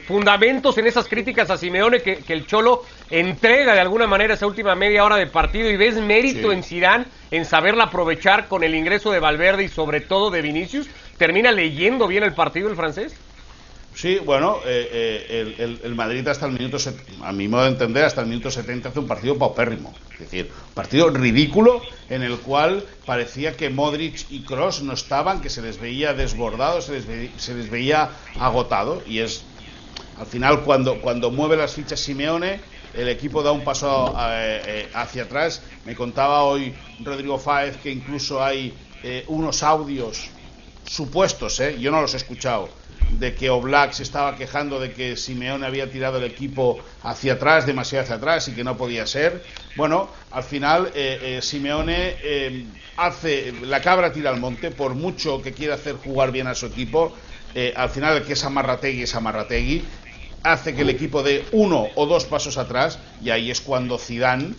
fundamentos 0.08 0.76
en 0.76 0.88
esas 0.88 1.06
críticas 1.06 1.49
a 1.50 1.56
Simeone 1.56 2.00
que, 2.02 2.20
el 2.26 2.46
Cholo 2.46 2.82
entrega 3.08 3.72
de 3.72 3.78
alguna 3.78 4.08
manera 4.08 4.34
esa 4.34 4.49
última 4.49 4.75
media 4.75 5.05
hora 5.05 5.14
de 5.14 5.28
partido 5.28 5.70
y 5.70 5.76
ves 5.76 5.94
mérito 6.00 6.50
en 6.50 6.64
Zidane 6.64 7.05
en 7.31 7.44
saberla 7.44 7.84
aprovechar 7.84 8.49
con 8.49 8.64
el 8.64 8.75
ingreso 8.75 9.12
de 9.12 9.20
Valverde 9.20 9.62
y 9.62 9.69
sobre 9.69 10.00
todo 10.00 10.32
de 10.32 10.43
Vinicius? 10.43 10.88
¿Termina 11.16 11.52
leyendo 11.52 12.08
bien 12.08 12.25
el 12.25 12.34
partido 12.34 12.69
el 12.69 12.75
francés? 12.75 13.14
Sí, 14.00 14.20
bueno, 14.24 14.60
eh, 14.64 15.26
eh, 15.58 15.78
el, 15.82 15.94
Madrid 15.96 16.28
hasta 16.28 16.46
el 16.46 16.52
minuto, 16.52 16.76
a 17.20 17.32
mi 17.32 17.48
modo 17.48 17.64
de 17.64 17.70
entender, 17.70 18.04
hasta 18.04 18.20
el 18.20 18.28
minuto 18.28 18.48
70 18.48 18.90
hace 18.90 19.00
un 19.00 19.08
partido 19.08 19.36
paupérrimo. 19.36 19.92
Es 20.12 20.20
decir, 20.20 20.52
un 20.68 20.72
partido 20.72 21.10
ridículo 21.10 21.82
en 22.08 22.22
el 22.22 22.38
cual 22.38 22.84
parecía 23.04 23.56
que 23.56 23.70
Modric 23.70 24.24
y 24.30 24.42
Cross 24.42 24.82
no 24.82 24.92
estaban, 24.92 25.40
que 25.40 25.50
se 25.50 25.62
les 25.62 25.80
veía 25.80 26.14
desbordados, 26.14 26.84
se 26.84 26.92
les, 26.92 27.30
se 27.38 27.54
les 27.54 27.68
veía 27.70 28.10
agotado. 28.38 29.02
Y 29.04 29.18
es, 29.18 29.42
al 30.16 30.26
final, 30.26 30.62
cuando, 30.62 31.00
cuando 31.00 31.32
mueve 31.32 31.56
las 31.56 31.72
fichas 31.72 31.98
Simeone, 31.98 32.60
el 32.94 33.08
equipo 33.08 33.42
da 33.42 33.50
un 33.50 33.64
paso 33.64 34.14
eh, 34.16 34.88
hacia 34.94 35.24
atrás. 35.24 35.60
Me 35.84 35.96
contaba 35.96 36.44
hoy 36.44 36.72
Rodrigo 37.02 37.36
Fáez 37.36 37.76
que 37.78 37.90
incluso 37.90 38.44
hay 38.44 38.72
unos 39.26 39.64
audios 39.64 40.30
supuestos, 40.86 41.60
yo 41.80 41.90
no 41.90 42.00
los 42.00 42.14
he 42.14 42.18
escuchado 42.18 42.68
de 43.10 43.34
que 43.34 43.50
Oblak 43.50 43.93
se 43.93 44.02
estaba 44.02 44.37
quejando 44.37 44.78
de 44.81 44.93
que 44.93 45.16
Simeone 45.16 45.66
había 45.66 45.90
tirado 45.90 46.19
el 46.19 46.25
equipo 46.25 46.78
hacia 47.02 47.34
atrás, 47.34 47.66
demasiado 47.66 48.05
hacia 48.05 48.16
atrás 48.16 48.49
y 48.49 48.52
que 48.52 48.64
no 48.64 48.76
podía 48.76 49.06
ser. 49.06 49.44
Bueno, 49.76 50.10
al 50.31 50.44
final 50.44 50.93
eh, 50.94 51.19
eh, 51.22 51.43
Simeone 51.43 52.16
eh, 52.22 52.66
hace 52.96 53.52
la 53.62 53.81
cabra 53.81 54.12
tira 54.12 54.31
al 54.31 54.40
monte, 54.40 54.70
por 54.70 54.94
mucho 54.94 55.43
que 55.43 55.52
quiera 55.52 55.75
hacer 55.75 55.96
jugar 55.96 56.32
bien 56.32 56.46
a 56.46 56.55
su 56.55 56.66
equipo, 56.66 57.14
al 57.75 57.88
final 57.90 58.19
el 58.19 58.22
que 58.22 58.34
es 58.34 58.44
Amarrategui 58.44 59.02
es 59.02 59.14
Amarrategui, 59.16 59.82
hace 60.44 60.75
que 60.76 60.82
el 60.82 60.90
equipo 60.90 61.25
dé 61.25 61.44
uno 61.50 61.88
o 61.96 62.06
dos 62.06 62.25
pasos 62.25 62.56
atrás 62.56 63.00
y 63.20 63.31
ahí 63.31 63.50
es 63.50 63.60
cuando 63.60 63.99
Zidane 63.99 64.55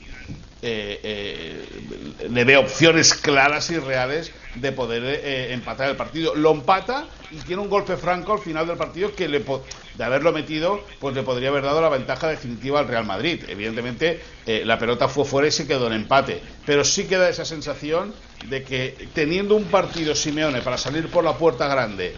eh, 0.61 0.99
eh, 1.03 2.27
le 2.29 2.43
ve 2.43 2.57
opciones 2.57 3.13
claras 3.13 3.69
y 3.69 3.77
reales 3.77 4.33
de 4.55 4.73
poder 4.73 5.03
eh, 5.05 5.53
empatar 5.53 5.89
el 5.89 5.95
partido. 5.95 6.35
Lo 6.35 6.51
empata 6.51 7.05
y 7.31 7.37
tiene 7.37 7.61
un 7.61 7.69
golpe 7.69 7.95
franco 7.95 8.33
al 8.33 8.39
final 8.39 8.67
del 8.67 8.75
partido 8.75 9.15
que 9.15 9.29
le 9.29 9.39
de 9.39 10.03
haberlo 10.03 10.33
metido, 10.33 10.83
pues 10.99 11.15
le 11.15 11.23
podría 11.23 11.49
haber 11.49 11.63
dado 11.63 11.81
la 11.81 11.89
ventaja 11.89 12.27
definitiva 12.27 12.79
al 12.79 12.87
Real 12.87 13.05
Madrid. 13.05 13.43
Evidentemente, 13.47 14.21
la 14.65 14.77
pelota 14.77 15.07
fue 15.07 15.25
fuera 15.25 15.47
y 15.47 15.51
se 15.51 15.67
quedó 15.67 15.87
en 15.87 15.93
empate. 15.93 16.41
Pero 16.65 16.83
sí 16.83 17.05
queda 17.05 17.29
esa 17.29 17.45
sensación 17.45 18.13
de 18.47 18.63
que 18.63 19.09
teniendo 19.13 19.55
un 19.55 19.65
partido 19.65 20.15
Simeone 20.15 20.61
para 20.61 20.77
salir 20.77 21.09
por 21.09 21.23
la 21.23 21.37
puerta 21.37 21.67
grande, 21.67 22.15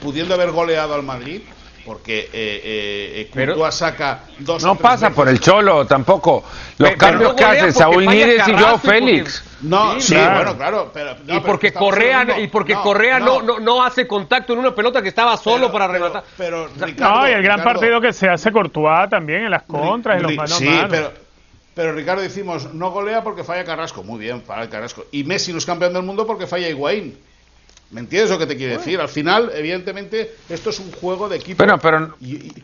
pudiendo 0.00 0.34
haber 0.34 0.52
goleado 0.52 0.94
al 0.94 1.02
Madrid, 1.02 1.42
porque 1.88 2.28
eh, 2.30 3.30
eh, 3.34 3.70
saca 3.70 4.24
dos 4.40 4.62
no 4.62 4.74
pasa 4.74 5.08
por 5.08 5.26
el 5.26 5.40
cholo 5.40 5.86
tampoco 5.86 6.44
los 6.78 6.90
cambios 6.92 7.34
que 7.34 7.44
hace 7.44 7.72
Saúl 7.72 8.06
Níguez 8.06 8.46
y 8.46 8.52
Joao 8.52 8.78
Félix. 8.78 9.44
No 9.60 10.00
sí, 10.00 10.14
bueno 10.14 10.56
claro 10.56 10.90
pero, 10.94 11.16
y 11.26 11.40
porque 11.40 11.72
Correa 11.72 12.40
y 12.40 12.46
porque 12.46 12.74
Correa 12.74 13.18
no, 13.18 13.42
no, 13.42 13.58
no 13.58 13.82
hace 13.82 14.06
contacto 14.06 14.52
en 14.52 14.60
una 14.60 14.74
pelota 14.74 15.02
que 15.02 15.08
estaba 15.08 15.36
solo 15.36 15.72
para 15.72 15.88
rematar. 15.88 16.22
pero, 16.36 16.68
no 16.98 17.28
y 17.28 17.32
el 17.32 17.42
gran 17.42 17.62
partido 17.62 18.00
que 18.00 18.12
se 18.12 18.28
hace 18.28 18.52
Courtois 18.52 19.10
también 19.10 19.44
en 19.44 19.50
las 19.50 19.64
contras 19.64 20.22
en 20.22 20.36
los 20.36 20.50
sí, 20.52 20.80
pero 20.88 21.12
pero 21.74 21.92
Ricardo 21.92 22.22
decimos 22.22 22.74
no 22.74 22.90
golea 22.90 23.22
porque 23.22 23.44
falla 23.44 23.64
Carrasco. 23.64 24.02
Muy 24.02 24.18
bien 24.18 24.42
falla 24.42 24.68
Carrasco. 24.68 25.06
Y 25.12 25.22
Messi 25.22 25.52
no 25.52 25.58
es 25.58 25.66
campeón 25.66 25.92
del 25.92 26.02
mundo 26.02 26.26
porque 26.26 26.48
falla 26.48 26.68
Higuaín 26.68 27.16
¿Me 27.90 28.00
entiendes 28.00 28.30
lo 28.30 28.38
que 28.38 28.46
te 28.46 28.54
quiere 28.54 28.76
decir? 28.76 29.00
Al 29.00 29.08
final, 29.08 29.50
evidentemente, 29.54 30.34
esto 30.50 30.68
es 30.68 30.78
un 30.78 30.92
juego 30.92 31.26
de 31.26 31.36
equipo. 31.36 31.64
Bueno, 31.64 31.78
pero, 31.78 32.14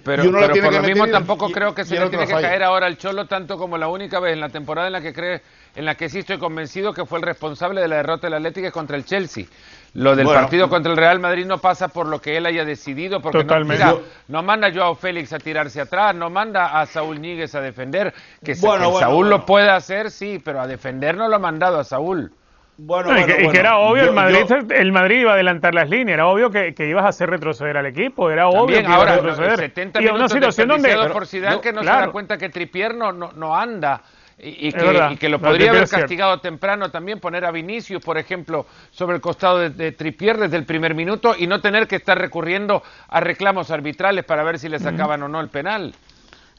pero, 0.05 0.31
por 0.31 0.73
lo 0.75 0.83
mismo 0.83 1.07
tampoco 1.07 1.51
creo 1.51 1.75
que 1.75 1.87
se 1.87 1.99
le 1.99 2.11
tiene 2.11 2.27
que 2.27 2.35
caer 2.35 2.63
ahora 2.63 2.87
al 2.87 2.99
Cholo 2.99 3.25
tanto 3.25 3.57
como 3.57 3.79
la 3.79 3.89
única 3.89 4.21
vez 4.21 4.35
en 4.35 4.41
la 4.41 4.51
temporada 4.51 4.89
en 4.89 4.93
la 4.93 5.01
que 5.01 5.15
cree, 5.15 5.41
en 5.75 5.87
la 5.87 5.95
que 5.95 6.11
sí 6.11 6.19
estoy 6.19 6.37
convencido 6.37 6.93
que 6.93 7.07
fue 7.07 7.19
el 7.19 7.25
responsable 7.25 7.81
de 7.81 7.89
la 7.89 7.97
derrota 7.97 8.27
del 8.27 8.35
Atlético 8.35 8.71
contra 8.71 8.99
el 8.99 9.07
Chelsea. 9.07 9.47
Lo 9.95 10.15
del 10.15 10.27
partido 10.27 10.69
contra 10.69 10.93
el 10.93 10.99
Real 10.99 11.21
Madrid 11.21 11.47
no 11.47 11.57
pasa 11.57 11.89
por 11.89 12.07
lo 12.07 12.21
que 12.21 12.37
él 12.37 12.45
haya 12.45 12.67
decidido, 12.67 13.23
porque 13.23 13.45
no, 13.45 14.01
no, 14.29 14.43
manda 14.43 14.67
a 14.67 14.75
Joao 14.75 14.95
Félix 14.95 15.33
a 15.33 15.39
tirarse 15.39 15.81
atrás, 15.81 16.15
no 16.15 16.29
manda 16.29 16.79
a 16.79 16.85
Saúl 16.85 17.19
Níguez 17.19 17.55
a 17.55 17.63
defender, 17.63 18.13
que, 18.45 18.55
Saúl 18.55 19.31
lo 19.31 19.47
puede 19.47 19.71
hacer, 19.71 20.11
sí, 20.11 20.39
pero 20.45 20.61
a 20.61 20.67
defender 20.67 21.17
no 21.17 21.29
lo 21.29 21.37
ha 21.37 21.39
mandado 21.39 21.79
a 21.79 21.85
Saúl. 21.85 22.31
Bueno, 22.77 23.17
y, 23.17 23.25
que, 23.25 23.59
era 23.59 23.79
obvio, 23.79 24.03
el, 24.03 24.13
Madrid, 24.13 24.73
el 24.73 24.91
Madrid 24.91 25.21
iba 25.21 25.31
a 25.31 25.35
adelantar 25.35 25.75
las 25.75 25.89
líneas, 25.89 26.15
era 26.15 26.27
obvio 26.27 26.51
que, 26.51 26.75
ibas 26.79 27.05
a 27.05 27.09
hacer 27.09 27.31
retroceder 27.31 27.77
al 27.77 27.87
equipo, 27.87 28.31
era 28.31 28.49
obvio 28.49 28.81
que 28.81 28.87
ahora, 28.87 29.13
a 29.13 29.17
retroceder. 29.17 29.59
70 29.59 30.03
y 30.03 30.07
una 30.07 30.29
situación 30.29 30.69
donde 30.69 30.97
por 31.13 31.27
Zidane 31.27 31.61
que 31.61 31.73
no 31.73 31.83
se 31.83 31.87
da 31.87 32.11
cuenta 32.11 32.37
que 32.37 32.49
Tripier 32.49 32.95
no, 32.95 33.13
no, 33.13 33.55
anda 33.55 34.03
y, 34.39 34.73
que, 34.73 35.29
lo 35.29 35.39
podría 35.39 35.71
haber 35.71 35.89
castigado 35.89 36.41
temprano 36.41 36.91
también, 36.91 37.21
poner 37.21 37.45
a 37.45 37.53
Vinicius, 37.53 38.03
por 38.03 38.19
ejemplo, 38.19 38.67
sobre 38.91 39.15
el 39.15 39.23
costado 39.23 39.61
de, 39.61 39.71
de, 39.71 39.93
Tripier 39.93 40.37
desde 40.37 40.57
el 40.57 40.65
primer 40.65 40.97
minuto 40.97 41.37
y 41.39 41.47
no 41.47 41.61
tener 41.61 41.87
que 41.87 41.97
estar 41.97 42.19
recurriendo 42.19 42.83
a 43.09 43.21
reclamos 43.21 43.71
arbitrales 43.71 44.25
para 44.25 44.43
ver 44.43 44.59
si 44.59 44.69
le 44.69 44.81
sacaban 44.81 45.23
o 45.23 45.29
no 45.29 45.41
el 45.41 45.49
penal. 45.49 45.95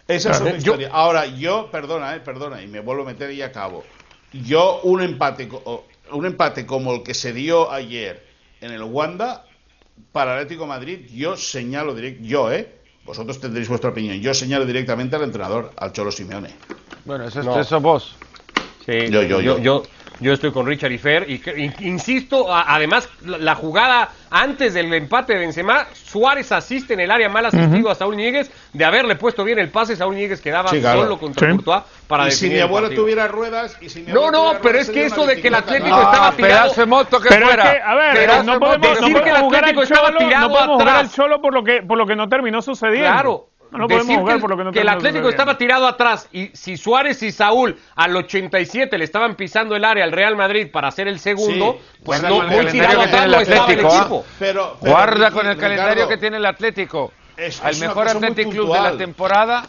Esa 0.07 0.31
es 0.31 0.41
otra 0.41 0.55
historia. 0.55 0.89
Ahora, 0.91 1.25
yo, 1.25 1.69
perdona, 1.71 2.15
eh, 2.15 2.19
perdona, 2.19 2.61
y 2.61 2.67
me 2.67 2.79
vuelvo 2.79 3.03
a 3.03 3.07
meter 3.07 3.31
y 3.31 3.41
acabo. 3.41 3.83
Yo, 4.31 4.81
un 4.83 5.01
empate, 5.01 5.49
un 6.11 6.25
empate 6.25 6.65
como 6.65 6.93
el 6.93 7.03
que 7.03 7.13
se 7.13 7.33
dio 7.33 7.71
ayer 7.71 8.25
en 8.61 8.71
el 8.71 8.83
Wanda 8.83 9.45
para 10.11 10.35
Atlético 10.35 10.67
Madrid, 10.67 11.07
yo 11.13 11.37
señalo 11.37 11.93
directo, 11.95 12.23
yo, 12.23 12.51
¿eh? 12.51 12.79
Vosotros 13.05 13.39
tendréis 13.39 13.69
vuestra 13.69 13.91
opinión. 13.91 14.19
Yo 14.19 14.33
señalo 14.33 14.65
directamente 14.65 15.15
al 15.15 15.23
entrenador, 15.23 15.71
al 15.77 15.91
Cholo 15.91 16.11
Simeone. 16.11 16.49
Bueno, 17.05 17.27
eso, 17.27 17.41
es 17.41 17.67
eso 17.67 17.79
vos. 17.79 18.15
Sí, 18.85 19.09
yo, 19.09 19.21
yo, 19.21 19.41
yo. 19.41 19.59
Yo 19.59 19.83
estoy 20.21 20.51
con 20.51 20.65
Richard 20.65 20.91
y 20.91 20.97
Fer. 20.97 21.29
Y, 21.29 21.41
insisto, 21.81 22.53
a- 22.53 22.73
además, 22.75 23.09
la, 23.25 23.37
la 23.37 23.55
jugada 23.55 24.09
antes 24.31 24.73
del 24.73 24.93
empate 24.93 25.33
de 25.33 25.39
Benzema, 25.39 25.87
Suárez 25.93 26.51
asiste 26.51 26.93
en 26.93 27.01
el 27.01 27.11
área 27.11 27.29
mal 27.29 27.45
asistido 27.45 27.89
a 27.89 27.95
Saúl 27.95 28.15
Ñíguez. 28.15 28.51
De 28.73 28.83
haberle 28.85 29.15
puesto 29.15 29.43
bien 29.43 29.59
el 29.59 29.69
pase, 29.69 29.95
Saúl 29.95 30.15
Ñíguez 30.15 30.41
quedaba 30.41 30.69
Sí, 30.69 30.79
claro. 30.79 31.03
solo 31.03 31.17
contra 31.19 31.47
Sí. 31.47 31.53
Courtois 31.55 31.83
para 32.07 32.27
y 32.27 32.31
si 32.31 32.35
definir 32.45 32.53
mi 32.53 32.57
el 32.59 32.63
abuelo 32.67 32.89
tuviera 32.91 33.27
ruedas 33.27 33.77
y 33.81 33.89
si 33.89 34.01
mi 34.01 34.11
No, 34.11 34.31
no, 34.31 34.53
pero 34.61 34.79
es 34.79 34.89
que 34.89 35.05
eso 35.05 35.25
de 35.25 35.41
que 35.41 35.47
el. 35.49 35.55
Atlético 35.55 35.89
No, 35.89 36.01
estaba 36.01 36.31
tirado- 36.33 36.53
pedazo 36.63 36.81
de 36.81 36.87
moto 36.87 37.19
que 37.21 37.29
Pero 37.29 37.45
es 37.49 37.53
fuera. 37.55 37.71
que, 37.71 37.81
a 37.81 37.95
ver, 37.95 38.13
Pedazo 38.15 38.43
no 38.43 38.53
de 38.53 38.59
podemos, 38.59 38.77
moto 38.77 38.87
no 38.87 39.07
decir 39.07 39.15
que 39.23 39.29
podemos 39.29 39.53
el 39.53 39.55
Atlético 39.59 39.83
estaba 39.83 40.07
Cholo, 40.07 40.19
tirado 40.19 40.47
no 40.47 40.53
podemos 40.53 40.73
jugar 40.75 40.87
al 40.89 40.95
atrás. 40.97 41.15
Cholo 41.15 41.41
por 41.41 41.53
lo 41.53 41.63
que 41.63 41.81
por 41.81 41.97
lo 41.97 42.05
que 42.05 42.15
no 42.15 42.27
terminó 42.29 42.61
sucediendo. 42.61 43.09
Claro. 43.11 43.47
No 43.71 43.87
Decir 43.87 44.03
podemos 44.03 44.21
jugar 44.21 44.35
que, 44.37 44.41
por 44.41 44.49
lo 44.51 44.57
que 44.57 44.63
no 44.63 44.71
que 44.71 44.79
el 44.81 44.89
Atlético 44.89 45.29
estaba 45.29 45.57
tirado 45.57 45.87
atrás 45.87 46.29
y 46.31 46.47
si 46.53 46.77
Suárez 46.77 47.21
y 47.23 47.31
Saúl 47.31 47.77
al 47.95 48.15
87 48.15 48.97
le 48.97 49.03
estaban 49.03 49.35
pisando 49.35 49.75
el 49.75 49.83
área 49.83 50.03
al 50.03 50.11
Real 50.11 50.35
Madrid 50.35 50.69
para 50.71 50.87
hacer 50.87 51.07
el 51.07 51.19
segundo, 51.19 51.73
Sí, 51.79 51.99
pues 52.03 52.21
no, 52.23 52.29
muy 52.41 52.47
calendario 52.47 52.71
tirado 52.71 52.99
que 53.01 53.05
atrás 53.07 53.27
no 53.27 53.35
el 53.35 53.41
estaba 53.41 53.57
el 53.57 53.61
Atlético, 53.71 53.89
¿ah? 53.93 53.99
equipo. 53.99 54.25
Pero, 54.39 54.77
pero, 54.79 54.91
Guarda 54.93 55.31
con 55.31 55.47
el 55.47 55.57
calendario 55.57 55.93
Ricardo, 55.93 56.09
que 56.09 56.17
tiene 56.17 56.37
el 56.37 56.45
Atlético. 56.45 57.11
Es- 57.35 57.61
Al 57.61 57.71
es 57.71 57.79
mejor 57.81 58.07
Athletic 58.07 58.49
Club 58.49 58.73
de 58.73 58.81
la 58.81 58.97
temporada. 58.97 59.65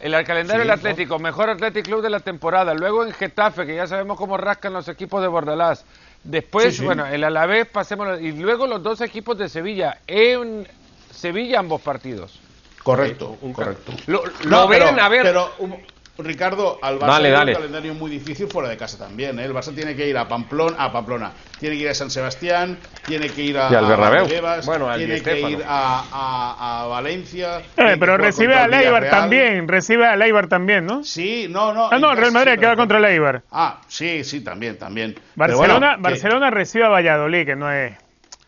El 0.00 0.12
calendario 0.24 0.62
Sí, 0.64 0.68
del 0.68 0.70
Atlético, 0.78 1.18
mejor 1.20 1.50
Athletic 1.50 1.84
Club 1.84 2.02
de 2.02 2.10
la 2.10 2.18
temporada. 2.20 2.74
Luego 2.74 3.04
en 3.04 3.12
Getafe, 3.12 3.64
que 3.66 3.76
ya 3.76 3.86
sabemos 3.86 4.16
cómo 4.18 4.36
rascan 4.36 4.72
los 4.72 4.88
equipos 4.88 5.22
de 5.22 5.28
Bordalás. 5.28 5.84
Después, 6.24 6.74
Sí, 6.74 6.78
sí. 6.80 6.84
bueno, 6.84 7.06
el 7.06 7.22
Alavés, 7.22 7.66
pasemos. 7.68 8.20
Y 8.20 8.32
luego 8.32 8.66
los 8.66 8.82
dos 8.82 9.00
equipos 9.00 9.38
de 9.38 9.48
Sevilla. 9.48 9.98
En 10.08 10.66
Sevilla 11.12 11.60
ambos 11.60 11.80
partidos. 11.82 12.40
Correcto, 12.82 13.38
correcto. 13.52 13.92
Lo, 14.06 14.22
No, 14.44 14.66
ven, 14.68 14.82
pero, 14.88 15.00
a 15.02 15.08
ver. 15.08 15.22
pero, 15.22 15.54
um, 15.60 15.72
Ricardo, 16.18 16.78
al 16.82 16.98
Barça 16.98 17.06
Dale, 17.06 17.22
tiene 17.28 17.36
dale. 17.38 17.50
un 17.52 17.56
calendario 17.56 17.94
muy 17.94 18.10
difícil 18.10 18.46
fuera 18.46 18.68
de 18.68 18.76
casa 18.76 18.98
también. 18.98 19.38
¿eh? 19.38 19.44
El 19.44 19.54
Barça 19.54 19.74
tiene 19.74 19.96
que 19.96 20.06
ir 20.06 20.16
a 20.18 20.28
Pamplona, 20.28 20.76
a 20.78 20.92
Pamplona, 20.92 21.32
tiene 21.58 21.76
que 21.76 21.82
ir 21.82 21.88
a 21.88 21.94
San 21.94 22.10
Sebastián, 22.10 22.78
tiene 23.06 23.28
que 23.30 23.42
ir 23.42 23.56
a, 23.58 23.70
Y 23.72 23.74
al 23.74 23.84
a 23.86 23.88
Bernabéu. 23.88 24.20
Valdebebas, 24.22 24.66
Bueno, 24.66 24.90
al 24.90 24.98
tiene 24.98 25.22
que 25.22 25.40
ir 25.40 25.64
a, 25.66 26.04
a- 26.12 26.82
a 26.82 26.86
Valencia. 26.86 27.62
Eh, 27.76 27.96
pero 27.98 28.18
recibe 28.18 28.54
a 28.56 28.68
Leibar 28.68 29.08
también, 29.08 29.66
recibe 29.66 30.06
a 30.06 30.14
Leibar 30.16 30.48
también, 30.48 30.84
¿no? 30.86 31.02
Sí, 31.02 31.46
no, 31.48 31.72
no. 31.72 31.88
Ah, 31.90 31.98
no, 31.98 32.10
el 32.12 32.18
Real 32.18 32.32
Madrid 32.32 32.52
sí, 32.54 32.58
queda 32.60 32.76
contra 32.76 32.98
el 32.98 33.04
Eibar. 33.06 33.42
Ah, 33.50 33.80
sí, 33.88 34.22
sí, 34.22 34.42
también, 34.42 34.78
también. 34.78 35.14
Barcelona, 35.34 35.78
bueno, 35.78 35.96
que- 35.96 36.02
Barcelona 36.02 36.50
recibe 36.50 36.84
a 36.84 36.88
Valladolid, 36.88 37.46
que 37.46 37.56
no 37.56 37.72
es. 37.72 37.94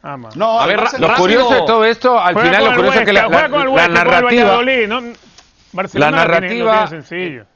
Ah. 0.06 0.18
No, 0.34 0.60
A 0.60 0.66
ver, 0.66 0.76
Lo 0.76 0.84
rápido. 0.84 1.14
curioso 1.16 1.54
de 1.54 1.60
todo 1.62 1.84
esto, 1.84 2.20
al 2.20 2.34
Juega 2.34 2.48
final 2.50 2.64
lo 2.66 2.74
curioso 2.76 2.98
es 3.00 3.06
que 3.06 3.12
la, 3.14 3.26
la- 3.28 3.48
la 3.48 3.88
narrativa 3.88 4.44
Valladolid, 4.44 4.86
¿no? 4.86 5.00
Barcelona 5.72 6.10
La 6.10 6.24
lo 6.24 6.30
tiene- 6.40 6.58
lo 6.58 6.64
narrativa- 6.66 6.88
tiene 6.88 7.02
sencillo. 7.02 7.46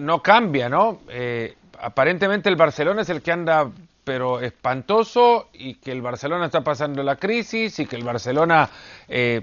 no 0.00 0.20
cambia, 0.20 0.68
¿no? 0.68 0.98
Eh, 1.08 1.54
aparentemente 1.80 2.48
el 2.48 2.56
Barcelona 2.56 3.02
es 3.02 3.08
el 3.08 3.22
que 3.22 3.30
anda 3.32 3.68
pero 4.02 4.40
espantoso 4.40 5.48
y 5.52 5.74
que 5.74 5.92
el 5.92 6.02
Barcelona 6.02 6.46
está 6.46 6.62
pasando 6.62 7.02
la 7.04 7.14
crisis 7.16 7.78
y 7.78 7.86
que 7.86 7.94
el 7.94 8.02
Barcelona 8.02 8.68
eh, 9.06 9.42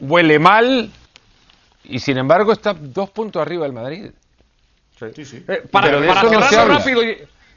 huele 0.00 0.38
mal 0.38 0.90
y 1.82 1.98
sin 1.98 2.16
embargo 2.18 2.52
está 2.52 2.74
dos 2.78 3.10
puntos 3.10 3.42
arriba 3.42 3.64
del 3.64 3.72
Madrid. 3.72 4.10
Sí, 5.16 5.24
sí. 5.24 5.44
Eh, 5.48 5.62
para, 5.70 5.88
Pero 5.88 6.00
de 6.00 6.06
para 6.08 6.20
eso 6.20 6.30
no 6.32 6.42
se 6.42 6.48
cerrarlo 6.50 6.74
rápido, 6.78 7.00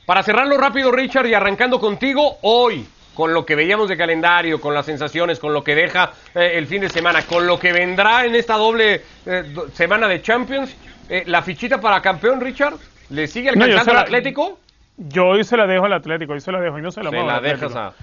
para 0.07 0.23
cerrarlo 0.23 0.57
rápido, 0.57 0.91
Richard, 0.91 1.27
y 1.27 1.33
arrancando 1.35 1.79
contigo, 1.79 2.37
hoy, 2.41 2.87
con 3.17 3.33
lo 3.33 3.43
que 3.47 3.55
veíamos 3.55 3.89
de 3.89 3.97
calendario, 3.97 4.61
con 4.61 4.75
las 4.75 4.85
sensaciones, 4.85 5.39
con 5.39 5.51
lo 5.51 5.63
que 5.63 5.73
deja 5.73 6.11
eh, 6.35 6.51
el 6.53 6.67
fin 6.67 6.81
de 6.81 6.89
semana, 6.89 7.23
con 7.23 7.47
lo 7.47 7.57
que 7.57 7.73
vendrá 7.73 8.23
en 8.25 8.35
esta 8.35 8.53
doble 8.57 9.01
eh, 9.25 9.43
do- 9.55 9.69
semana 9.73 10.07
de 10.07 10.21
Champions, 10.21 10.77
eh, 11.09 11.23
la 11.25 11.41
fichita 11.41 11.81
para 11.81 11.99
campeón, 11.99 12.39
Richard, 12.39 12.75
¿le 13.09 13.25
sigue 13.25 13.51
No, 13.55 13.63
alcanzando 13.63 13.89
al 13.93 13.95
la- 13.97 14.01
Atlético? 14.03 14.59
Yo 14.97 15.29
hoy 15.29 15.43
se 15.43 15.57
la 15.57 15.65
dejo 15.65 15.85
al 15.85 15.93
Atlético, 15.93 16.33
hoy 16.33 16.41
se 16.41 16.51
la 16.51 16.59
dejo 16.61 16.77
y 16.77 16.81
no 16.83 16.91
se 16.91 17.01
la 17.01 17.09
Se 17.09 17.15
la 17.23 17.39
dejas 17.41 17.75
a... 17.75 17.93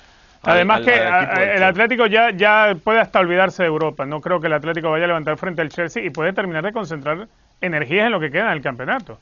Además 0.42 0.78
al- 0.78 0.84
que 0.84 0.94
al 0.94 1.42
el. 1.42 1.62
Atlético 1.62 2.06
ya, 2.06 2.30
ya 2.30 2.74
puede 2.82 2.98
hasta 2.98 3.20
olvidarse 3.20 3.62
de 3.62 3.68
Europa. 3.68 4.04
No 4.06 4.20
creo 4.20 4.40
que 4.40 4.48
el 4.48 4.52
Atlético 4.52 4.90
vaya 4.90 5.04
a 5.04 5.08
levantar 5.08 5.36
frente 5.38 5.62
al 5.62 5.68
Chelsea 5.68 6.02
y 6.04 6.10
puede 6.10 6.32
terminar 6.32 6.64
de 6.64 6.72
concentrar 6.72 7.28
energías 7.60 8.06
en 8.06 8.10
lo 8.12 8.18
que 8.18 8.32
queda 8.32 8.46
en 8.46 8.52
el 8.54 8.62
campeonato. 8.62 9.20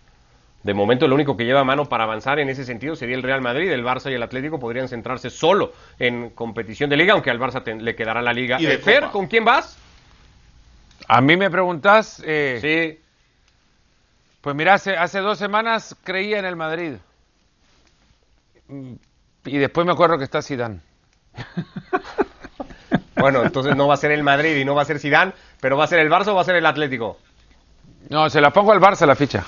De 0.63 0.75
momento 0.75 1.07
el 1.07 1.13
único 1.13 1.37
que 1.37 1.45
lleva 1.45 1.65
mano 1.65 1.87
para 1.87 2.05
avanzar 2.05 2.39
en 2.39 2.49
ese 2.49 2.65
sentido 2.65 2.95
sería 2.95 3.17
el 3.17 3.23
Real 3.23 3.41
Madrid. 3.41 3.71
El 3.73 3.85
Barça 3.85 4.11
y 4.11 4.15
el 4.15 4.23
Atlético 4.23 4.61
podrían 4.61 4.87
centrarse 4.89 5.29
solo 5.29 5.73
en 5.99 6.31
competición 6.31 6.89
de 6.89 6.97
liga, 6.97 7.15
aunque 7.15 7.31
al 7.31 7.41
Barça 7.41 7.65
te- 7.65 7.75
le 7.75 7.97
quedará 7.97 8.23
la 8.23 8.33
liga. 8.33 8.61
Y 8.61 8.67
de 8.67 8.75
Eh, 8.75 8.79
Fer, 8.79 9.01
Copa. 9.01 9.13
¿con 9.13 9.27
quién 9.27 9.45
vas? 9.45 9.77
A 11.09 11.21
mí 11.21 11.37
me 11.37 11.51
preguntas, 11.51 12.23
eh, 12.25 12.59
Sí. 12.61 13.01
pues 14.41 14.55
mira, 14.55 14.75
hace, 14.75 14.97
hace 14.97 15.19
dos 15.19 15.37
semanas 15.39 15.97
creía 16.05 16.39
en 16.39 16.45
el 16.45 16.57
Madrid 16.57 16.95
Mm, 18.69 18.95
y 19.47 19.59
después 19.59 19.85
me 19.85 19.93
acuerdo 19.93 20.17
que 20.17 20.25
está 20.25 20.41
Zidane. 20.43 20.79
Bueno, 23.17 23.43
entonces 23.45 23.77
no 23.77 23.87
va 23.87 23.95
a 23.95 23.99
ser 23.99 24.11
el 24.11 24.23
Madrid 24.23 24.57
y 24.57 24.65
no 24.65 24.75
va 24.75 24.83
a 24.83 24.85
ser 24.85 24.99
Zidane, 24.99 25.33
pero 25.61 25.77
va 25.77 25.85
a 25.85 25.87
ser 25.87 25.99
el 26.01 26.11
Barça 26.11 26.29
o 26.29 26.35
va 26.35 26.41
a 26.41 26.45
ser 26.45 26.57
el 26.57 26.67
Atlético. 26.67 27.19
No, 28.09 28.29
se 28.31 28.41
la 28.41 28.51
pongo 28.51 28.73
al 28.73 28.81
Barça 28.81 29.07
la 29.07 29.15
ficha. 29.15 29.45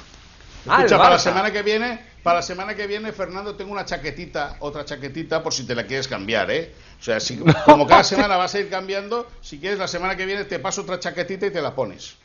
Ah, 0.66 0.78
Escucha, 0.78 0.97
para 0.99 1.11
la 1.11 1.18
semana 1.18 1.50
que 1.50 1.62
viene, 1.62 2.00
para 2.23 2.37
la 2.37 2.42
semana 2.42 2.75
que 2.75 2.87
viene, 2.87 3.12
Fernando, 3.12 3.54
tengo 3.54 3.73
una 3.73 3.85
chaquetita, 3.85 4.56
otra 4.61 4.85
chaquetita 4.85 5.42
por 5.42 5.52
si 5.52 5.66
te 5.66 5.75
la 5.75 5.87
quieres 5.87 6.09
cambiar, 6.09 6.50
¿eh? 6.50 6.73
O 6.99 7.02
sea, 7.02 7.21
si, 7.21 7.37
como 7.66 7.87
cada 7.87 8.02
semana 8.04 8.37
vas 8.37 8.54
a 8.54 8.61
ir 8.61 8.71
cambiando, 8.71 9.26
si 9.42 9.59
quieres 9.61 9.78
la 9.78 9.88
semana 9.88 10.16
que 10.16 10.25
viene 10.25 10.44
te 10.44 10.59
paso 10.59 10.83
otra 10.83 10.99
chaquetita 10.99 11.47
y 11.47 11.50
te 11.50 11.61
la 11.61 11.75
pones. 11.75 12.16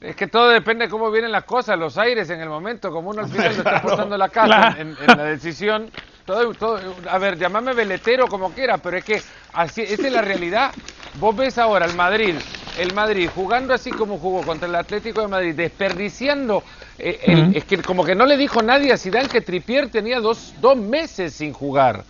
Es 0.00 0.14
que 0.16 0.26
todo 0.26 0.48
depende 0.50 0.84
de 0.84 0.90
cómo 0.90 1.10
vienen 1.10 1.32
las 1.32 1.44
cosas, 1.44 1.78
los 1.78 1.96
aires 1.98 2.28
en 2.30 2.40
el 2.40 2.48
momento, 2.48 2.90
como 2.92 3.10
uno 3.10 3.22
al 3.22 3.28
final 3.28 3.44
le 3.52 3.58
está 3.58 3.62
Claro. 3.62 3.78
apostando 3.78 4.16
la 4.18 4.28
casa 4.28 4.46
Claro. 4.46 4.80
en, 4.80 4.96
en 5.00 5.16
la 5.16 5.24
decisión. 5.24 5.90
Todo, 6.26 6.54
todo, 6.54 6.96
a 7.10 7.18
ver, 7.18 7.36
llamame 7.38 7.74
veletero 7.74 8.28
como 8.28 8.50
quiera, 8.54 8.78
pero 8.78 8.96
es 8.96 9.04
que 9.04 9.20
así, 9.52 9.82
esa 9.82 10.06
es 10.06 10.12
la 10.12 10.22
realidad. 10.22 10.72
Vos 11.12 11.36
ves 11.36 11.58
ahora 11.58 11.84
el 11.84 11.92
Madrid, 11.92 12.34
el 12.76 12.92
Madrid 12.92 13.28
jugando 13.28 13.74
así 13.74 13.92
como 13.92 14.18
jugó 14.18 14.42
contra 14.44 14.66
el 14.68 14.74
Atlético 14.74 15.20
de 15.20 15.28
Madrid, 15.28 15.54
desperdiciando. 15.54 16.64
eh, 16.98 17.18
el- 17.22 17.56
Es 17.56 17.64
que 17.64 17.82
como 17.84 18.04
que 18.04 18.14
no 18.14 18.24
le 18.24 18.36
dijo 18.36 18.62
nadie 18.62 18.92
a 18.92 18.96
Zidane 18.96 19.28
que 19.28 19.40
Tripier 19.42 19.90
tenía 19.90 20.20
dos, 20.20 20.54
dos 20.60 20.76
meses 20.76 21.34
sin 21.34 21.52
jugar. 21.52 22.04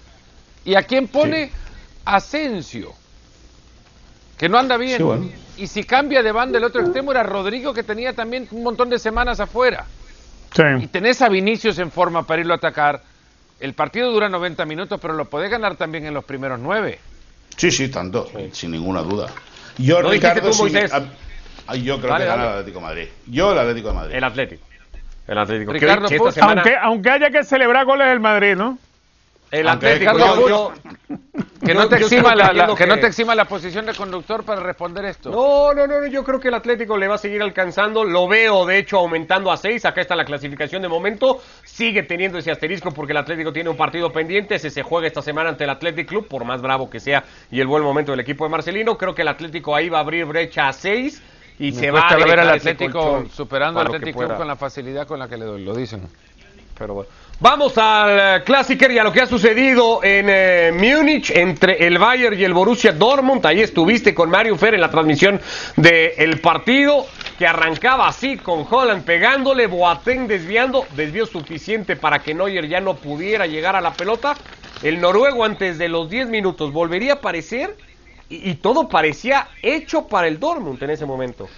¿Y 0.64 0.74
a 0.76 0.82
quién 0.84 1.08
pone? 1.08 1.50
Asensio 2.04 2.94
que 4.36 4.48
no 4.48 4.58
anda 4.58 4.76
bien. 4.76 4.98
Sí, 4.98 5.02
bueno. 5.02 5.26
Y 5.56 5.66
si 5.66 5.84
cambia 5.84 6.22
de 6.22 6.32
banda 6.32 6.58
el 6.58 6.64
otro 6.64 6.80
extremo 6.82 7.12
era 7.12 7.22
Rodrigo 7.22 7.72
que 7.72 7.82
tenía 7.82 8.12
también 8.12 8.46
un 8.50 8.62
montón 8.62 8.90
de 8.90 8.98
semanas 8.98 9.40
afuera. 9.40 9.86
Y 10.82 10.86
tenés 10.88 11.22
a 11.22 11.28
Vinicius 11.28 11.78
en 11.78 11.90
forma 11.90 12.26
para 12.26 12.40
irlo 12.40 12.54
a 12.54 12.56
atacar. 12.58 13.02
El 13.60 13.74
partido 13.74 14.10
dura 14.10 14.28
90 14.28 14.64
minutos, 14.66 14.98
pero 15.00 15.14
lo 15.14 15.24
podés 15.26 15.50
ganar 15.50 15.76
también 15.76 16.04
en 16.06 16.14
los 16.14 16.24
primeros 16.24 16.58
nueve. 16.58 16.98
Sí, 17.56 17.70
sí, 17.70 17.88
tanto, 17.88 18.28
sin 18.52 18.72
ninguna 18.72 19.00
duda. 19.02 19.28
Yo, 19.78 20.02
¿No 20.02 20.10
Ricardo, 20.10 20.50
tú, 20.50 20.66
a- 21.66 21.76
yo 21.76 21.98
creo 22.00 22.10
Dale, 22.12 22.24
que 22.24 22.28
gana 22.30 22.42
dale. 22.42 22.42
el 22.42 22.48
Atlético 22.58 22.78
de 22.80 22.84
Madrid. 22.84 23.08
Yo 23.26 23.52
el 23.52 23.58
Atlético 23.58 23.88
de 23.88 23.94
Madrid. 23.94 24.14
El 24.16 24.24
Atlético. 24.24 24.66
El 25.26 25.38
Atlético. 25.38 25.72
Ricardo 25.72 26.02
hoy- 26.04 26.08
que 26.08 26.14
esta 26.16 26.24
Puig, 26.24 26.34
semana- 26.34 26.62
Aunque, 26.62 26.76
aunque 26.76 27.10
haya 27.10 27.30
que 27.30 27.44
celebrar 27.44 27.86
goles 27.86 28.08
del 28.08 28.20
Madrid, 28.20 28.54
¿no? 28.56 28.78
El 29.60 29.68
aunque 29.68 29.86
Atlético, 29.92 30.18
yo- 30.18 30.48
yo- 30.48 30.72
Que 31.64 31.72
no 31.74 31.88
te 31.88 31.96
exima 31.96 32.34
la, 32.34 32.74
que 32.76 32.86
no 32.86 32.98
te 32.98 33.06
exima 33.06 33.34
la 33.34 33.46
posición 33.46 33.86
de 33.86 33.94
conductor 33.94 34.44
para 34.44 34.60
responder 34.60 35.04
esto. 35.06 35.30
No, 35.30 35.72
no, 35.72 35.86
no, 35.86 36.00
no, 36.02 36.06
yo 36.06 36.22
creo 36.22 36.38
que 36.38 36.48
el 36.48 36.54
Atlético 36.54 36.98
le 36.98 37.08
va 37.08 37.14
a 37.14 37.18
seguir 37.18 37.40
alcanzando. 37.40 38.04
Lo 38.04 38.28
veo, 38.28 38.66
de 38.66 38.78
hecho, 38.78 38.98
aumentando 38.98 39.50
a 39.50 39.56
6. 39.56 39.84
Acá 39.86 40.02
está 40.02 40.14
la 40.14 40.26
clasificación 40.26 40.82
de 40.82 40.88
momento. 40.88 41.40
Sigue 41.64 42.02
teniendo 42.02 42.36
ese 42.38 42.50
asterisco 42.50 42.90
porque 42.92 43.12
el 43.12 43.16
Atlético 43.18 43.50
tiene 43.52 43.70
un 43.70 43.76
partido 43.78 44.12
pendiente. 44.12 44.56
Ese 44.56 44.68
se 44.68 44.82
juega 44.82 45.06
esta 45.06 45.22
semana 45.22 45.48
ante 45.50 45.64
el 45.64 45.70
Athletic 45.70 46.06
Club, 46.06 46.28
por 46.28 46.44
más 46.44 46.60
bravo 46.60 46.90
que 46.90 47.00
sea 47.00 47.24
y 47.50 47.60
el 47.60 47.66
buen 47.66 47.82
momento 47.82 48.12
del 48.12 48.20
equipo 48.20 48.44
de 48.44 48.50
Marcelino. 48.50 48.98
Creo 48.98 49.14
que 49.14 49.22
el 49.22 49.28
Atlético 49.28 49.74
ahí 49.74 49.88
va 49.88 49.98
a 49.98 50.00
abrir 50.02 50.26
brecha 50.26 50.68
a 50.68 50.72
6 50.74 51.22
y 51.58 51.72
Me 51.72 51.78
se 51.78 51.90
va 51.90 52.08
a 52.08 52.16
ver 52.16 52.40
al 52.40 52.50
Atlético 52.50 53.24
superando 53.32 53.80
al 53.80 53.86
Atlético 53.86 54.18
Club 54.18 54.36
con 54.36 54.48
la 54.48 54.56
facilidad 54.56 55.06
con 55.06 55.18
la 55.18 55.28
que 55.28 55.38
le 55.38 55.46
doy, 55.46 55.64
lo 55.64 55.74
dicen. 55.74 56.02
Pero 56.76 56.94
bueno. 56.94 57.10
Vamos 57.40 57.76
al 57.78 58.40
eh, 58.40 58.44
Clásico 58.44 58.90
y 58.90 58.96
a 58.96 59.02
lo 59.02 59.12
que 59.12 59.20
ha 59.20 59.26
sucedido 59.26 60.04
en 60.04 60.26
eh, 60.28 60.70
Múnich 60.72 61.30
entre 61.30 61.84
el 61.84 61.98
Bayern 61.98 62.38
y 62.38 62.44
el 62.44 62.54
Borussia 62.54 62.92
Dortmund. 62.92 63.44
Ahí 63.44 63.60
estuviste 63.60 64.14
con 64.14 64.30
Mario 64.30 64.56
Fer 64.56 64.74
en 64.74 64.80
la 64.80 64.88
transmisión 64.88 65.40
del 65.76 66.38
partido 66.40 67.06
que 67.36 67.46
arrancaba 67.46 68.06
así 68.06 68.36
con 68.36 68.64
Holland 68.70 69.04
pegándole, 69.04 69.66
Boateng 69.66 70.28
desviando, 70.28 70.86
desvió 70.94 71.26
suficiente 71.26 71.96
para 71.96 72.20
que 72.20 72.34
Neuer 72.34 72.68
ya 72.68 72.80
no 72.80 72.94
pudiera 72.94 73.48
llegar 73.48 73.74
a 73.74 73.80
la 73.80 73.92
pelota. 73.92 74.36
El 74.82 75.00
noruego 75.00 75.44
antes 75.44 75.76
de 75.76 75.88
los 75.88 76.08
10 76.08 76.28
minutos 76.28 76.72
volvería 76.72 77.14
a 77.14 77.16
aparecer 77.16 77.76
y 78.28 78.54
todo 78.54 78.88
parecía 78.88 79.48
hecho 79.60 80.06
para 80.06 80.28
el 80.28 80.38
Dortmund 80.38 80.80
en 80.82 80.90
ese 80.90 81.04
momento. 81.04 81.48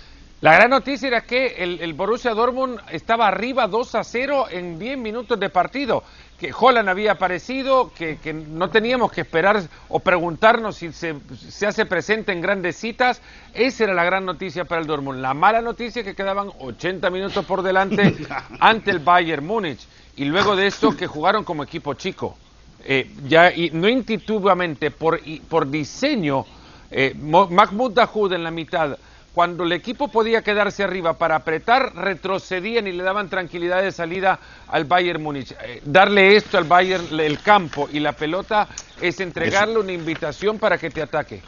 La 0.47 0.55
gran 0.55 0.71
noticia 0.71 1.09
era 1.09 1.23
que 1.23 1.57
el, 1.59 1.81
el 1.81 1.93
Borussia 1.93 2.33
Dortmund 2.33 2.79
estaba 2.93 3.27
arriba 3.27 3.67
2 3.67 3.97
a 3.97 4.05
0 4.05 4.47
en 4.53 4.79
10 4.79 4.97
minutos 4.97 5.41
de 5.41 5.51
partido. 5.51 6.05
Que 6.39 6.55
Holland 6.57 6.89
había 6.89 7.11
aparecido, 7.11 7.93
que, 7.93 8.19
que 8.19 8.33
no 8.33 8.71
teníamos 8.71 9.11
que 9.11 9.23
esperar 9.23 9.61
o 9.89 9.99
preguntarnos 9.99 10.77
si 10.77 10.93
se, 10.93 11.17
se 11.37 11.67
hace 11.67 11.85
presente 11.85 12.31
en 12.31 12.41
grandes 12.41 12.77
citas. 12.77 13.21
Esa 13.55 13.83
era 13.83 13.95
la 13.95 14.05
gran 14.05 14.25
noticia 14.25 14.65
para 14.67 14.81
el 14.81 14.87
Dortmund. 14.87 15.21
La 15.21 15.35
mala 15.35 15.61
noticia 15.61 16.03
es 16.03 16.07
que 16.07 16.15
quedaban 16.15 16.53
80 16.61 17.11
minutos 17.11 17.45
por 17.45 17.63
delante 17.65 18.15
ante 18.61 18.93
el 18.93 19.01
Bayern 19.01 19.45
Múnich. 19.45 19.85
y 20.15 20.27
luego 20.27 20.55
de 20.55 20.69
eso 20.69 20.97
que 20.97 21.09
jugaron 21.09 21.43
como 21.43 21.65
equipo 21.65 21.95
chico. 21.95 22.39
Eh, 22.85 23.11
ya 23.27 23.53
y 23.53 23.71
no 23.71 23.89
intuitivamente, 23.89 24.93
por, 24.93 25.19
por 25.49 25.69
diseño, 25.69 26.47
eh, 26.93 27.17
Mahmoud 27.17 27.91
Dahoud 27.91 28.33
en 28.33 28.45
la 28.45 28.53
mitad, 28.53 28.97
cuando 29.37 29.65
el 29.65 29.73
equipo 29.73 30.09
podía 30.09 30.41
quedarse 30.41 30.83
arriba 30.83 31.19
para 31.19 31.37
apretar, 31.37 31.95
retrocedían 31.95 32.87
y 32.87 32.93
le 32.93 33.03
daban 33.03 33.29
tranquilidad 33.29 33.83
de 33.83 33.93
salida 33.93 34.41
al 34.67 34.87
Bayern 34.87 35.23
Múnich. 35.23 35.55
Eh, 35.63 35.83
darle 35.85 36.37
esto 36.37 36.57
al 36.57 36.65
Bayern, 36.65 37.21
el 37.21 37.41
campo 37.41 37.87
y 37.93 38.01
la 38.01 38.13
pelota, 38.13 38.67
es 38.99 39.21
entregarle 39.21 39.79
una 39.79 39.93
invitación 39.93 40.59
para 40.59 40.79
que 40.79 40.89
te 40.89 41.03
ataque. 41.03 41.43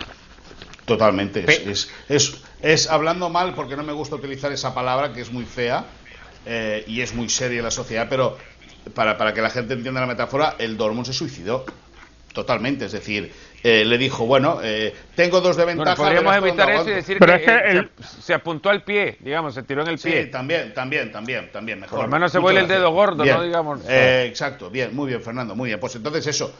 Totalmente. 0.85 1.47
Es, 1.49 1.91
es, 2.11 2.43
es, 2.61 2.91
hablando 2.91 3.31
mal, 3.31 3.55
porque 3.55 3.75
no 3.75 3.85
me 3.85 3.95
gusta 3.95 4.17
utilizar 4.17 4.53
esa 4.53 4.75
palabra 4.75 5.15
que 5.15 5.23
es 5.23 5.33
muy 5.33 5.47
fea 5.47 5.87
eh, 6.45 6.85
y 6.87 7.01
es 7.01 7.15
muy 7.15 7.31
seria 7.31 7.57
en 7.57 7.65
la 7.65 7.71
sociedad, 7.71 8.07
pero 8.11 8.37
para, 8.93 9.17
para 9.17 9.33
que 9.33 9.41
la 9.41 9.49
gente 9.49 9.73
entienda 9.73 10.03
la 10.03 10.07
metáfora, 10.07 10.57
el 10.59 10.77
Dortmund 10.77 11.07
se 11.07 11.15
suicidó. 11.15 11.65
Totalmente, 12.35 12.85
es 12.85 12.93
decir, 12.93 13.33
eh, 13.63 13.85
le 13.85 13.99
dijo, 13.99 14.25
bueno, 14.27 14.61
eh, 14.63 14.95
tengo 15.17 15.41
dos 15.41 15.57
de 15.57 15.65
ventaja. 15.65 15.97
podríamos 15.97 16.37
evitar 16.37 16.71
eso 16.71 16.89
y 16.89 16.95
decir 16.95 17.19
que, 17.19 17.89
se, 18.21 18.33
apuntó 18.33 18.71
al 18.71 18.85
pie, 18.85 19.17
digamos, 19.21 19.55
se 19.55 19.65
tiró 19.65 19.83
en 19.83 19.89
el 19.89 19.99
pie. 19.99 20.25
Sí, 20.25 20.31
también, 20.31 20.73
también, 20.73 21.11
también, 21.11 21.51
también, 21.51 21.81
mejor. 21.81 21.99
Por 21.99 22.07
lo 22.07 22.13
menos 22.13 22.31
se 22.31 22.39
vuelve 22.39 22.61
el 22.61 22.69
dedo 22.69 22.91
gordo, 22.91 23.25
¿no? 23.25 23.43
Digamos. 23.43 23.81
Eh, 23.89 24.27
exacto, 24.29 24.71
bien, 24.71 24.95
muy 24.95 25.09
bien, 25.09 25.21
Fernando, 25.21 25.57
muy 25.57 25.69
bien. 25.69 25.81
Pues 25.81 25.97
entonces 25.97 26.27
eso, 26.29 26.55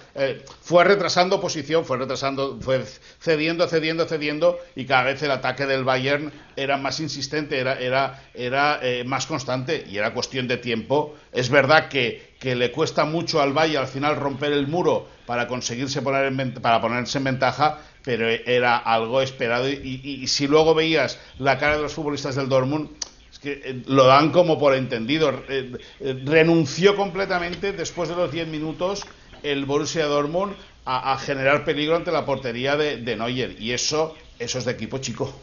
fue 0.61 0.85
retrasando 0.85 1.41
posición, 1.41 1.85
fue 1.85 1.99
retrasando, 1.99 2.59
fue 2.61 2.83
cediendo, 3.21 3.69
cediendo, 3.69 4.07
cediendo, 4.07 4.59
y 4.75 4.85
cada 4.85 5.05
vez 5.05 5.23
el 5.23 5.31
ataque 5.31 5.67
del 5.67 5.85
Bayern 5.85 6.33
era 6.57 6.77
más 6.79 6.99
insistente, 6.99 7.59
era, 7.59 7.79
era, 7.79 8.25
era 8.35 8.81
más 9.05 9.27
constante, 9.27 9.85
y 9.89 9.99
era 9.99 10.13
cuestión 10.13 10.49
de 10.49 10.57
tiempo. 10.57 11.17
Es 11.33 11.49
verdad 11.49 11.89
que 11.89 12.28
que 12.39 12.55
le 12.55 12.71
cuesta 12.71 13.05
mucho 13.05 13.41
al 13.41 13.53
Valle 13.53 13.79
al 13.79 13.89
final 13.89 14.17
romper 14.17 14.53
el 14.53 14.67
muro 14.69 15.09
para 15.27 15.47
conseguirse 15.47 16.03
poner 16.03 16.27
en, 16.27 16.55
para 16.55 16.81
ponerse 16.81 17.19
en 17.19 17.25
ventaja, 17.25 17.81
pero 18.05 18.29
era 18.29 18.77
algo 18.77 19.21
esperado 19.21 19.69
y, 19.69 20.27
si 20.27 20.47
luego 20.47 20.75
veías 20.75 21.19
la 21.39 21.59
cara 21.59 21.77
de 21.77 21.83
los 21.83 21.95
futbolistas 21.95 22.37
del 22.37 22.49
Dortmund 22.49 22.91
es 23.31 23.39
que 23.39 23.61
eh, 23.65 23.83
lo 23.87 24.07
dan 24.07 24.31
como 24.31 24.59
por 24.59 24.75
entendido. 24.75 25.31
Eh, 25.49 25.73
eh, 26.01 26.23
renunció 26.25 26.97
completamente 26.97 27.73
después 27.73 28.09
de 28.09 28.17
los 28.17 28.31
10 28.31 28.49
minutos 28.49 29.05
el 29.43 29.65
Borussia 29.65 30.07
Dortmund 30.07 30.55
a, 30.85 31.19
generar 31.19 31.67
peligro 31.67 31.97
ante 31.97 32.11
la 32.11 32.25
portería 32.25 32.77
de, 32.77 32.97
de 32.97 33.15
Neuer 33.15 33.61
y 33.61 33.73
eso 33.73 34.17
eso 34.39 34.59
es 34.59 34.65
de 34.65 34.73
equipo 34.73 34.99
chico. 34.99 35.35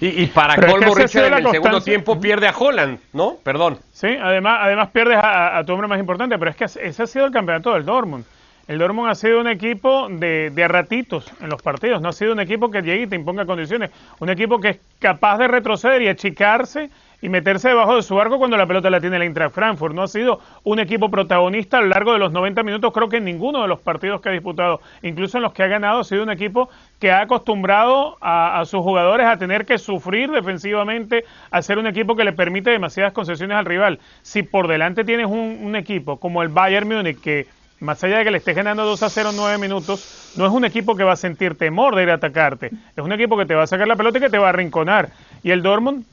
Y, 0.00 0.26
para 0.26 0.56
colmo, 0.56 0.94
Richard, 0.94 1.26
en 1.26 1.46
el 1.46 1.50
segundo 1.50 1.80
tiempo 1.80 2.20
pierde 2.20 2.48
a 2.48 2.54
Holland, 2.56 2.98
¿no? 3.12 3.36
Perdón. 3.42 3.78
Sí, 3.92 4.08
además, 4.08 4.58
además 4.62 4.90
pierdes 4.90 5.18
a, 5.22 5.62
tu 5.64 5.72
hombre 5.72 5.88
más 5.88 5.98
importante, 5.98 6.38
pero 6.38 6.50
es 6.50 6.56
que 6.56 6.64
ese 6.64 7.02
ha 7.02 7.06
sido 7.06 7.26
el 7.26 7.32
campeonato 7.32 7.72
del 7.72 7.84
Dortmund. 7.84 8.24
El 8.66 8.78
Dortmund 8.78 9.10
ha 9.10 9.14
sido 9.14 9.40
un 9.40 9.48
equipo 9.48 10.08
de, 10.08 10.50
de 10.50 10.68
ratitos 10.68 11.30
en 11.40 11.50
los 11.50 11.62
partidos, 11.62 12.00
no 12.00 12.08
ha 12.08 12.12
sido 12.12 12.32
un 12.32 12.40
equipo 12.40 12.70
que 12.70 12.82
llegue 12.82 13.02
y 13.02 13.06
te 13.06 13.16
imponga 13.16 13.44
condiciones, 13.44 13.90
un 14.20 14.30
equipo 14.30 14.58
que 14.58 14.70
es 14.70 14.78
capaz 14.98 15.38
de 15.38 15.48
retroceder 15.48 16.02
y 16.02 16.08
achicarse 16.08 16.90
y 17.22 17.28
meterse 17.28 17.68
debajo 17.68 17.96
de 17.96 18.02
su 18.02 18.20
arco 18.20 18.38
cuando 18.38 18.56
la 18.56 18.66
pelota 18.66 18.90
la 18.90 19.00
tiene 19.00 19.16
el 19.16 19.22
Eintracht 19.22 19.54
Frankfurt. 19.54 19.94
No 19.94 20.02
ha 20.02 20.08
sido 20.08 20.40
un 20.62 20.78
equipo 20.78 21.10
protagonista 21.10 21.78
a 21.78 21.80
lo 21.80 21.88
largo 21.88 22.12
de 22.12 22.18
los 22.18 22.32
90 22.32 22.62
minutos, 22.62 22.92
creo 22.92 23.08
que 23.08 23.18
en 23.18 23.24
ninguno 23.24 23.62
de 23.62 23.68
los 23.68 23.80
partidos 23.80 24.20
que 24.20 24.28
ha 24.28 24.32
disputado, 24.32 24.80
incluso 25.02 25.38
en 25.38 25.42
los 25.42 25.52
que 25.52 25.62
ha 25.62 25.66
ganado, 25.66 26.00
ha 26.00 26.04
sido 26.04 26.22
un 26.22 26.30
equipo 26.30 26.68
que 26.98 27.10
ha 27.10 27.22
acostumbrado 27.22 28.16
a, 28.20 28.62
sus 28.66 28.80
jugadores 28.80 29.26
a 29.26 29.36
tener 29.36 29.66
que 29.66 29.78
sufrir 29.78 30.30
defensivamente, 30.30 31.24
a 31.50 31.62
ser 31.62 31.78
un 31.78 31.86
equipo 31.86 32.16
que 32.16 32.24
le 32.24 32.32
permite 32.32 32.70
demasiadas 32.70 33.12
concesiones 33.12 33.56
al 33.56 33.64
rival. 33.64 33.98
Si 34.22 34.42
por 34.42 34.68
delante 34.68 35.04
tienes 35.04 35.26
un, 35.26 35.58
un 35.62 35.76
equipo 35.76 36.18
como 36.18 36.42
el 36.42 36.48
Bayern 36.48 36.88
Múnich 36.88 37.20
que 37.20 37.46
más 37.80 38.02
allá 38.02 38.18
de 38.18 38.24
que 38.24 38.30
le 38.30 38.38
estés 38.38 38.56
ganando 38.56 38.84
2 38.84 39.02
a 39.02 39.10
0 39.10 39.30
en 39.30 39.36
9 39.36 39.58
minutos, 39.58 40.32
no 40.36 40.46
es 40.46 40.52
un 40.52 40.64
equipo 40.64 40.96
que 40.96 41.04
va 41.04 41.12
a 41.12 41.16
sentir 41.16 41.56
temor 41.56 41.94
de 41.94 42.04
ir 42.04 42.10
a 42.10 42.14
atacarte. 42.14 42.70
Es 42.96 43.04
un 43.04 43.12
equipo 43.12 43.36
que 43.36 43.46
te 43.46 43.54
va 43.54 43.64
a 43.64 43.66
sacar 43.66 43.86
la 43.86 43.96
pelota 43.96 44.18
y 44.18 44.20
que 44.22 44.30
te 44.30 44.38
va 44.38 44.46
a 44.46 44.50
arrinconar. 44.50 45.10
Y 45.42 45.50
el 45.50 45.62
Dortmund 45.62 46.04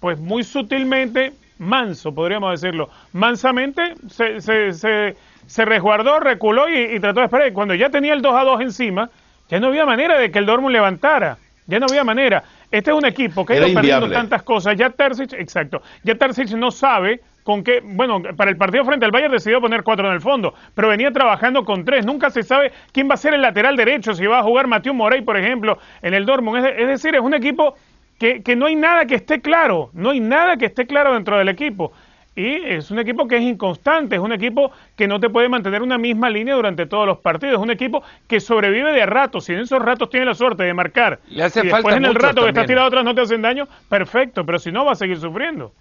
pues 0.00 0.18
muy 0.18 0.44
sutilmente, 0.44 1.32
manso, 1.58 2.14
podríamos 2.14 2.60
decirlo, 2.60 2.88
mansamente 3.12 3.94
se, 4.08 4.40
se, 4.40 4.72
se, 4.72 5.64
resguardó, 5.64 6.20
reculó 6.20 6.68
y, 6.68 6.98
trató 7.00 7.20
de 7.20 7.26
esperar. 7.26 7.52
Cuando 7.52 7.74
ya 7.74 7.90
tenía 7.90 8.14
el 8.14 8.22
2 8.22 8.34
a 8.34 8.44
2 8.44 8.60
encima, 8.60 9.10
ya 9.48 9.60
no 9.60 9.68
había 9.68 9.86
manera 9.86 10.18
de 10.18 10.30
que 10.30 10.38
el 10.38 10.46
Dortmund 10.46 10.72
levantara. 10.72 11.38
Ya 11.66 11.78
no 11.78 11.86
había 11.86 12.02
manera. 12.02 12.44
Este 12.70 12.90
es 12.90 12.96
un 12.96 13.04
equipo 13.04 13.44
que 13.44 13.52
ha 13.54 13.56
ido 13.56 13.74
perdiendo 13.74 14.10
tantas 14.10 14.42
cosas. 14.42 14.76
Ya 14.76 14.88
Terzic, 14.90 15.34
exacto, 15.34 15.82
ya 16.02 16.14
Terzic 16.14 16.50
no 16.52 16.70
sabe 16.70 17.20
con 17.42 17.64
qué, 17.64 17.80
bueno, 17.82 18.22
para 18.36 18.50
el 18.50 18.58
partido 18.58 18.84
frente 18.84 19.06
al 19.06 19.10
Bayern 19.10 19.32
decidió 19.32 19.60
poner 19.60 19.82
cuatro 19.82 20.06
en 20.06 20.14
el 20.14 20.20
fondo, 20.20 20.54
pero 20.74 20.88
venía 20.88 21.10
trabajando 21.10 21.64
con 21.64 21.84
tres. 21.84 22.04
Nunca 22.04 22.28
se 22.28 22.42
sabe 22.42 22.72
quién 22.92 23.08
va 23.08 23.14
a 23.14 23.16
ser 23.16 23.32
el 23.32 23.40
lateral 23.40 23.74
derecho, 23.74 24.14
si 24.14 24.26
va 24.26 24.40
a 24.40 24.42
jugar 24.42 24.66
Mateo 24.66 24.92
Morey, 24.92 25.22
por 25.22 25.36
ejemplo, 25.38 25.78
en 26.02 26.12
el 26.12 26.26
Dortmund. 26.26 26.66
es 26.66 26.88
decir, 26.88 27.14
es 27.14 27.22
un 27.22 27.32
equipo 27.32 27.74
que, 28.18 28.56
no 28.56 28.66
hay 28.66 28.76
nada 28.76 29.06
que 29.06 29.14
esté 29.14 29.40
claro, 29.40 29.90
no 29.92 30.10
hay 30.10 30.20
nada 30.20 30.56
que 30.56 30.66
esté 30.66 30.86
claro 30.86 31.14
dentro 31.14 31.38
del 31.38 31.48
equipo. 31.48 31.92
Y 32.34 32.54
es 32.54 32.90
un 32.92 33.00
equipo 33.00 33.26
que 33.26 33.36
es 33.36 33.42
inconstante, 33.42 34.14
es 34.14 34.22
un 34.22 34.32
equipo 34.32 34.70
que 34.94 35.08
no 35.08 35.18
te 35.18 35.28
puede 35.28 35.48
mantener 35.48 35.82
una 35.82 35.98
misma 35.98 36.30
línea 36.30 36.54
durante 36.54 36.86
todos 36.86 37.04
los 37.04 37.18
partidos, 37.18 37.54
es 37.54 37.60
un 37.60 37.70
equipo 37.70 38.02
que 38.28 38.38
sobrevive 38.38 38.92
de 38.92 39.06
ratos, 39.06 39.44
si 39.44 39.54
en 39.54 39.60
esos 39.60 39.80
ratos 39.82 40.08
tiene 40.08 40.26
la 40.26 40.34
suerte 40.34 40.62
de 40.62 40.72
marcar 40.72 41.18
y 41.28 41.36
después 41.36 41.96
en 41.96 42.04
el 42.04 42.14
rato 42.14 42.42
que 42.42 42.48
estás 42.48 42.66
tirado 42.66 42.86
atrás 42.86 43.04
no 43.04 43.12
te 43.12 43.22
hacen 43.22 43.42
daño, 43.42 43.66
perfecto, 43.88 44.46
pero 44.46 44.60
si 44.60 44.70
no 44.70 44.84
va 44.84 44.92
a 44.92 44.94
seguir 44.94 45.18
sufriendo. 45.18 45.72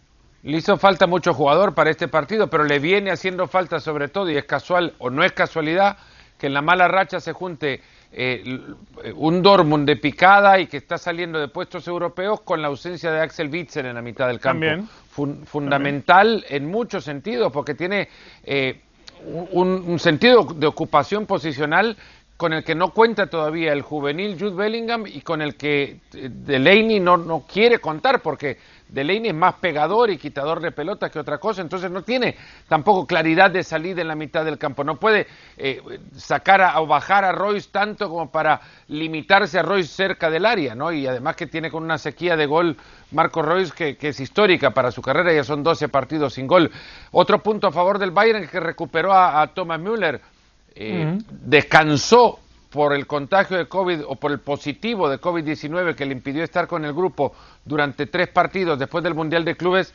Le 0.42 0.58
hizo 0.58 0.78
falta 0.78 1.06
mucho 1.06 1.32
jugador 1.32 1.76
para 1.76 1.92
este 1.92 2.08
partido, 2.08 2.50
pero 2.50 2.64
le 2.64 2.80
viene 2.80 3.12
haciendo 3.12 3.48
falta 3.48 3.80
sobre 3.80 4.08
todo, 4.08 4.32
y 4.32 4.38
es 4.38 4.46
casual 4.46 4.94
o 4.98 5.12
no 5.12 5.24
es 5.24 5.34
casualidad, 5.34 5.98
que 6.40 6.48
en 6.48 6.56
la 6.56 6.64
mala 6.64 6.88
racha 6.88 7.20
se 7.20 7.34
junte 7.34 7.82
eh, 8.12 8.60
un 9.16 9.42
Dortmund 9.42 9.86
de 9.86 9.98
picada 9.98 10.60
y 10.60 10.68
que 10.68 10.78
está 10.78 10.98
saliendo 10.98 11.40
de 11.40 11.50
puestos 11.50 11.88
europeos 11.88 12.42
con 12.42 12.62
la 12.62 12.70
ausencia 12.70 13.12
de 13.12 13.20
Axel 13.20 13.50
Witzel 13.50 13.86
en 13.86 13.96
la 13.96 14.02
mitad 14.02 14.28
del 14.28 14.40
campo. 14.40 14.66
fundamental 15.46 16.46
en 16.50 16.68
muchos 16.68 17.04
sentidos, 17.04 17.52
porque 17.52 17.74
tiene 17.74 18.08
eh, 18.44 18.80
un, 19.52 20.00
sentido 20.00 20.44
de 20.56 20.68
ocupación 20.68 21.26
posicional 21.26 21.98
con 22.38 22.54
el 22.54 22.64
que 22.64 22.76
no 22.76 22.94
cuenta 22.94 23.28
todavía 23.28 23.74
el 23.74 23.82
juvenil 23.82 24.38
Jude 24.40 24.56
Bellingham 24.56 25.06
y 25.08 25.22
con 25.22 25.42
el 25.42 25.56
que 25.56 25.98
eh, 26.14 26.30
Delaney 26.32 27.00
no, 27.00 27.18
no 27.18 27.46
quiere 27.52 27.80
contar, 27.80 28.22
porque 28.22 28.58
Delaney 28.90 29.30
es 29.30 29.36
más 29.36 29.56
pegador 29.56 30.10
y 30.10 30.18
quitador 30.18 30.62
de 30.62 30.72
pelotas 30.72 31.12
que 31.12 31.20
otra 31.20 31.38
cosa, 31.38 31.62
entonces 31.62 31.92
no 31.92 32.04
tiene 32.04 32.36
tampoco 32.68 33.06
claridad 33.06 33.52
de 33.52 33.64
salida 33.64 34.02
en 34.02 34.08
la 34.08 34.16
mitad 34.16 34.46
del 34.46 34.58
campo. 34.58 34.84
No 34.84 34.96
puede 34.98 35.28
eh, 35.58 35.82
sacar 36.16 36.78
o 36.78 36.88
bajar 36.88 37.26
a 37.26 37.32
Royce 37.32 37.70
tanto 37.72 38.10
como 38.10 38.32
para 38.32 38.62
limitarse 38.88 39.60
a 39.60 39.62
Royce 39.64 39.90
cerca 39.90 40.30
del 40.30 40.46
área, 40.46 40.76
¿no? 40.76 40.92
Y 40.92 41.06
además 41.06 41.36
que 41.36 41.48
tiene 41.48 41.70
con 41.70 41.84
una 41.84 41.98
sequía 41.98 42.36
de 42.38 42.46
gol 42.46 42.78
Marco 43.12 43.42
Royce 43.42 43.96
que, 43.96 44.08
es 44.08 44.20
histórica 44.20 44.72
para 44.72 44.92
su 44.92 45.02
carrera, 45.02 45.34
ya 45.34 45.44
son 45.44 45.64
12 45.64 45.90
partidos 45.90 46.34
sin 46.34 46.48
gol. 46.48 46.72
Otro 47.12 47.44
punto 47.44 47.68
a 47.68 47.72
favor 47.72 48.00
del 48.00 48.12
Bayern 48.12 48.44
es 48.44 48.50
que 48.50 48.60
recuperó 48.60 49.14
a, 49.14 49.46
Thomas 49.54 49.80
Müller, 49.80 50.22
eh, 50.76 51.18
descansó 51.30 52.40
por 52.70 52.94
el 52.94 53.08
contagio 53.08 53.58
de 53.58 53.68
COVID 53.68 54.02
o 54.08 54.16
por 54.16 54.32
el 54.32 54.40
positivo 54.40 55.10
de 55.10 55.20
COVID-19 55.20 55.96
que 55.96 56.06
le 56.06 56.14
impidió 56.14 56.44
estar 56.44 56.68
con 56.68 56.86
el 56.86 56.94
grupo 56.94 57.34
durante 57.66 58.06
tres 58.08 58.28
partidos 58.28 58.78
después 58.78 59.04
del 59.04 59.14
Mundial 59.14 59.46
de 59.46 59.56
Clubes, 59.56 59.94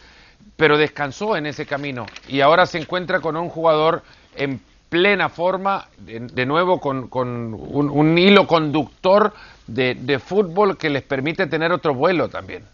pero 0.56 0.78
descansó 0.78 1.36
en 1.36 1.46
ese 1.46 1.66
camino 1.66 2.06
y 2.28 2.40
ahora 2.40 2.66
se 2.66 2.78
encuentra 2.78 3.20
con 3.20 3.36
un 3.36 3.48
jugador 3.48 4.02
en 4.36 4.60
plena 4.88 5.30
forma, 5.30 5.88
de, 5.96 6.44
nuevo 6.44 6.78
con, 6.78 7.08
un, 7.10 8.18
hilo 8.18 8.46
conductor 8.46 9.32
de, 9.66 10.20
fútbol 10.22 10.76
que 10.76 10.90
les 10.90 11.02
permite 11.02 11.46
tener 11.46 11.72
otro 11.72 11.94
vuelo 11.94 12.28
también. 12.28 12.64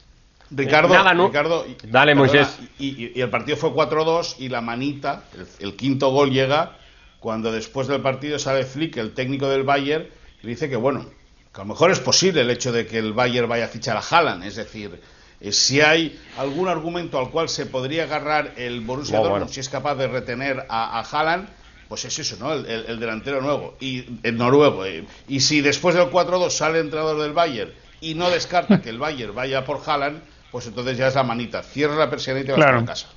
Ricardo, 0.50 0.94
Ricardo 1.26 1.64
dale 1.84 2.16
Moisés. 2.16 2.58
Y, 2.78 3.20
el 3.20 3.30
partido 3.30 3.56
fue 3.56 3.70
4-2 3.70 4.36
y 4.40 4.48
la 4.48 4.60
manita, 4.60 5.22
el 5.60 5.76
quinto 5.76 6.10
gol 6.10 6.32
llega 6.32 6.76
cuando 7.20 7.52
después 7.52 7.88
del 7.88 8.00
partido 8.00 8.38
sale 8.38 8.64
Flick, 8.64 8.96
el 8.96 9.12
técnico 9.12 9.48
del 9.48 9.64
Bayern, 9.64 10.06
y 10.42 10.46
dice 10.46 10.68
que 10.68 10.76
bueno, 10.76 11.06
que 11.52 11.60
a 11.60 11.64
lo 11.64 11.70
mejor 11.70 11.90
es 11.90 12.00
posible 12.00 12.42
el 12.42 12.50
hecho 12.50 12.72
de 12.72 12.86
que 12.86 12.98
el 12.98 13.12
Bayern 13.12 13.48
vaya 13.48 13.66
a 13.66 13.68
fichar 13.68 13.96
a 13.96 14.00
Haaland, 14.00 14.44
es 14.44 14.56
decir, 14.56 15.00
eh, 15.40 15.52
si 15.52 15.80
hay 15.80 16.18
algún 16.36 16.68
argumento 16.68 17.18
al 17.18 17.30
cual 17.30 17.48
se 17.48 17.66
podría 17.66 18.04
agarrar 18.04 18.54
el 18.56 18.80
Borussia 18.80 19.18
Dortmund, 19.18 19.50
si 19.50 19.60
es 19.60 19.68
capaz 19.68 19.94
de 19.96 20.08
retener 20.08 20.66
a, 20.68 20.98
a 20.98 21.02
Haaland, 21.02 21.48
pues 21.88 22.04
es 22.04 22.18
eso, 22.18 22.36
¿no? 22.38 22.52
El, 22.52 23.00
delantero 23.00 23.40
nuevo 23.40 23.74
y 23.80 24.04
el 24.22 24.36
noruego. 24.36 24.84
Eh, 24.84 25.06
y 25.26 25.40
si 25.40 25.62
después 25.62 25.94
del 25.94 26.10
4-2 26.10 26.50
sale 26.50 26.78
el 26.78 26.84
entrenador 26.84 27.20
del 27.20 27.32
Bayern 27.32 27.72
y 28.00 28.14
no 28.14 28.28
descarta 28.30 28.82
que 28.82 28.90
el 28.90 28.98
Bayern 28.98 29.34
vaya 29.34 29.64
por 29.64 29.80
Haaland, 29.84 30.20
pues 30.50 30.66
entonces 30.66 30.98
ya 30.98 31.08
es 31.08 31.14
la 31.14 31.22
manita. 31.22 31.62
Cierra 31.62 31.96
la 31.96 32.10
persiana 32.10 32.40
y 32.40 32.44
te 32.44 32.52
vas 32.52 32.82
a 32.82 32.84
casa. 32.84 33.08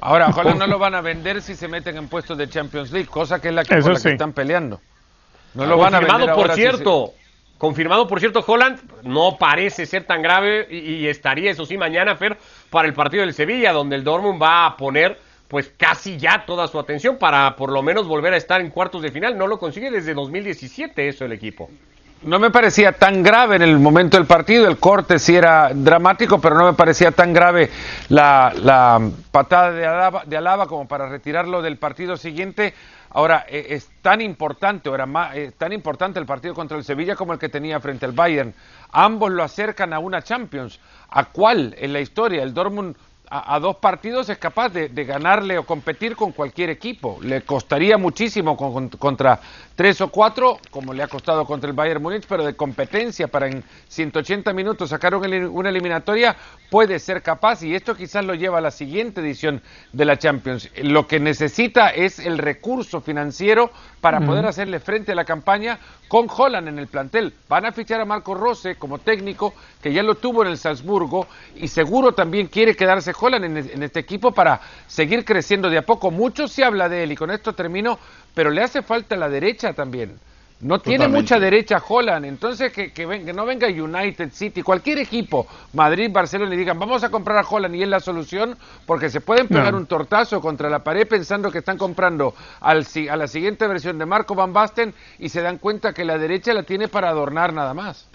Ahora, 0.00 0.28
ojalá 0.30 0.54
no 0.54 0.66
lo 0.66 0.78
van 0.78 0.94
a 0.94 1.00
vender 1.00 1.42
si 1.42 1.54
se 1.54 1.68
meten 1.68 1.96
en 1.96 2.08
puestos 2.08 2.38
de 2.38 2.48
Champions 2.48 2.92
League, 2.92 3.08
cosa 3.08 3.40
que 3.40 3.48
es 3.48 3.54
la 3.54 3.64
que, 3.64 3.76
por 3.76 3.92
la 3.92 4.00
que 4.00 4.10
están 4.10 4.32
peleando. 4.32 4.80
No 5.54 5.66
lo 5.66 5.78
van 5.78 5.94
a 5.94 6.00
vender 6.00 6.34
por 6.34 6.52
cierto. 6.52 7.14
Confirmado, 7.56 8.06
por 8.06 8.20
cierto, 8.20 8.44
Holland 8.46 8.78
no 9.02 9.36
parece 9.36 9.84
ser 9.84 10.04
tan 10.04 10.22
grave 10.22 10.68
y, 10.70 11.08
estaría, 11.08 11.50
eso 11.50 11.66
sí, 11.66 11.76
mañana, 11.76 12.14
Fer, 12.14 12.38
para 12.70 12.86
el 12.86 12.94
partido 12.94 13.24
del 13.24 13.34
Sevilla, 13.34 13.72
donde 13.72 13.96
el 13.96 14.04
Dortmund 14.04 14.40
va 14.40 14.64
a 14.64 14.76
poner 14.76 15.18
pues 15.48 15.72
casi 15.76 16.18
ya 16.18 16.44
toda 16.46 16.68
su 16.68 16.78
atención 16.78 17.16
para 17.16 17.56
por 17.56 17.72
lo 17.72 17.82
menos 17.82 18.06
volver 18.06 18.34
a 18.34 18.36
estar 18.36 18.60
en 18.60 18.70
cuartos 18.70 19.02
de 19.02 19.10
final. 19.10 19.36
No 19.36 19.48
lo 19.48 19.58
consigue 19.58 19.90
desde 19.90 20.14
2017 20.14 21.08
eso 21.08 21.24
el 21.24 21.32
equipo. 21.32 21.68
No 22.22 22.40
me 22.40 22.50
parecía 22.50 22.90
tan 22.92 23.22
grave 23.22 23.56
en 23.56 23.62
el 23.62 23.78
momento 23.78 24.16
del 24.16 24.26
partido, 24.26 24.66
el 24.66 24.78
corte 24.78 25.20
sí 25.20 25.36
era 25.36 25.70
dramático, 25.72 26.40
pero 26.40 26.56
no 26.56 26.64
me 26.64 26.72
parecía 26.72 27.12
tan 27.12 27.32
grave 27.32 27.70
la, 28.08 29.08
patada 29.30 29.70
de 29.70 29.86
Alaba, 29.86 30.24
de 30.26 30.36
Alaba, 30.36 30.66
como 30.66 30.88
para 30.88 31.08
retirarlo 31.08 31.62
del 31.62 31.76
partido 31.76 32.16
siguiente. 32.16 32.74
Ahora, 33.10 33.46
eh, 33.48 33.66
es 33.70 33.88
tan 34.02 34.20
importante, 34.20 34.90
era 34.90 35.06
es 35.32 35.54
tan 35.54 35.72
importante 35.72 36.18
el 36.18 36.26
partido 36.26 36.54
contra 36.54 36.76
el 36.76 36.82
Sevilla 36.82 37.14
como 37.14 37.32
el 37.32 37.38
que 37.38 37.48
tenía 37.48 37.78
frente 37.78 38.04
al 38.04 38.12
Bayern. 38.12 38.52
Ambos 38.90 39.30
lo 39.30 39.44
acercan 39.44 39.92
a 39.92 40.00
una 40.00 40.20
Champions. 40.20 40.80
¿A 41.10 41.26
cuál 41.26 41.76
en 41.78 41.92
la 41.92 42.00
historia? 42.00 42.42
El 42.42 42.52
Dortmund 42.52 42.96
a, 43.30 43.58
dos 43.60 43.76
partidos 43.76 44.28
es 44.28 44.38
capaz 44.38 44.70
de, 44.70 44.88
ganarle 45.04 45.58
o 45.58 45.66
competir 45.66 46.16
con 46.16 46.32
cualquier 46.32 46.70
equipo. 46.70 47.18
Le 47.22 47.42
costaría 47.42 47.98
muchísimo 47.98 48.56
contra 48.98 49.40
tres 49.74 50.00
o 50.00 50.08
cuatro, 50.08 50.58
como 50.70 50.92
le 50.92 51.02
ha 51.02 51.08
costado 51.08 51.44
contra 51.44 51.70
el 51.70 51.76
Bayern 51.76 52.02
Múnich, 52.02 52.26
pero 52.28 52.44
de 52.44 52.56
competencia 52.56 53.28
para 53.28 53.48
en 53.48 53.62
180 53.88 54.52
minutos 54.52 54.90
sacar 54.90 55.14
una 55.14 55.68
eliminatoria 55.68 56.36
puede 56.70 56.98
ser 56.98 57.22
capaz 57.22 57.62
y 57.62 57.74
esto 57.74 57.94
quizás 57.94 58.24
lo 58.24 58.34
lleva 58.34 58.58
a 58.58 58.60
la 58.60 58.70
siguiente 58.70 59.20
edición 59.20 59.62
de 59.92 60.04
la 60.04 60.18
Champions. 60.18 60.70
Lo 60.82 61.06
que 61.06 61.20
necesita 61.20 61.90
es 61.90 62.18
el 62.18 62.38
recurso 62.38 63.00
financiero 63.00 63.70
para 64.00 64.20
poder 64.20 64.46
hacerle 64.46 64.80
frente 64.80 65.12
a 65.12 65.14
la 65.14 65.24
campaña 65.24 65.78
con 66.08 66.26
Holland 66.34 66.68
en 66.68 66.78
el 66.78 66.86
plantel. 66.86 67.34
Van 67.48 67.66
a 67.66 67.72
fichar 67.72 68.00
a 68.00 68.04
Marco 68.04 68.34
Rose 68.34 68.76
como 68.76 68.98
técnico, 68.98 69.54
que 69.82 69.92
ya 69.92 70.02
lo 70.02 70.14
tuvo 70.14 70.42
en 70.42 70.48
el 70.48 70.58
Salzburgo, 70.58 71.26
y 71.56 71.68
seguro 71.68 72.12
también 72.12 72.46
quiere 72.46 72.74
quedarse 72.74 73.12
Holland 73.18 73.44
en, 73.44 73.82
este 73.82 74.00
equipo 74.00 74.32
para 74.32 74.60
seguir 74.86 75.24
creciendo 75.24 75.68
de 75.70 75.78
a 75.78 75.82
poco. 75.82 76.10
Mucho 76.10 76.48
se 76.48 76.64
habla 76.64 76.88
de 76.88 77.04
él, 77.04 77.12
y 77.12 77.16
con 77.16 77.30
esto 77.30 77.54
termino, 77.54 77.98
pero 78.34 78.50
le 78.50 78.62
hace 78.62 78.82
falta 78.82 79.16
la 79.16 79.28
derecha 79.28 79.72
también. 79.72 80.18
No 80.60 80.80
tiene 80.80 81.06
mucha 81.06 81.38
derecha 81.38 81.80
Holland, 81.86 82.24
entonces 82.24 82.72
que, 82.72 82.92
que, 82.92 83.06
no 83.32 83.46
venga 83.46 83.68
United 83.68 84.32
City, 84.32 84.62
cualquier 84.62 84.98
equipo, 84.98 85.46
Madrid, 85.72 86.10
Barcelona, 86.12 86.52
y 86.52 86.58
digan 86.58 86.76
vamos 86.76 87.04
a 87.04 87.10
comprar 87.10 87.38
a 87.38 87.48
Holland 87.48 87.76
y 87.76 87.84
es 87.84 87.88
la 87.88 88.00
solución, 88.00 88.58
porque 88.84 89.08
se 89.08 89.20
pueden 89.20 89.46
pegar 89.46 89.76
un 89.76 89.86
tortazo 89.86 90.40
contra 90.40 90.68
la 90.68 90.82
pared 90.82 91.06
pensando 91.06 91.52
que 91.52 91.58
están 91.58 91.78
comprando 91.78 92.34
al, 92.60 92.84
a 93.08 93.16
la 93.16 93.28
siguiente 93.28 93.68
versión 93.68 93.98
de 93.98 94.06
Marco 94.06 94.34
Van 94.34 94.52
Basten 94.52 94.94
y 95.20 95.28
se 95.28 95.42
dan 95.42 95.58
cuenta 95.58 95.92
que 95.92 96.04
la 96.04 96.18
derecha 96.18 96.52
la 96.52 96.64
tiene 96.64 96.88
para 96.88 97.08
adornar 97.10 97.52
nada 97.52 97.72
más. 97.72 98.08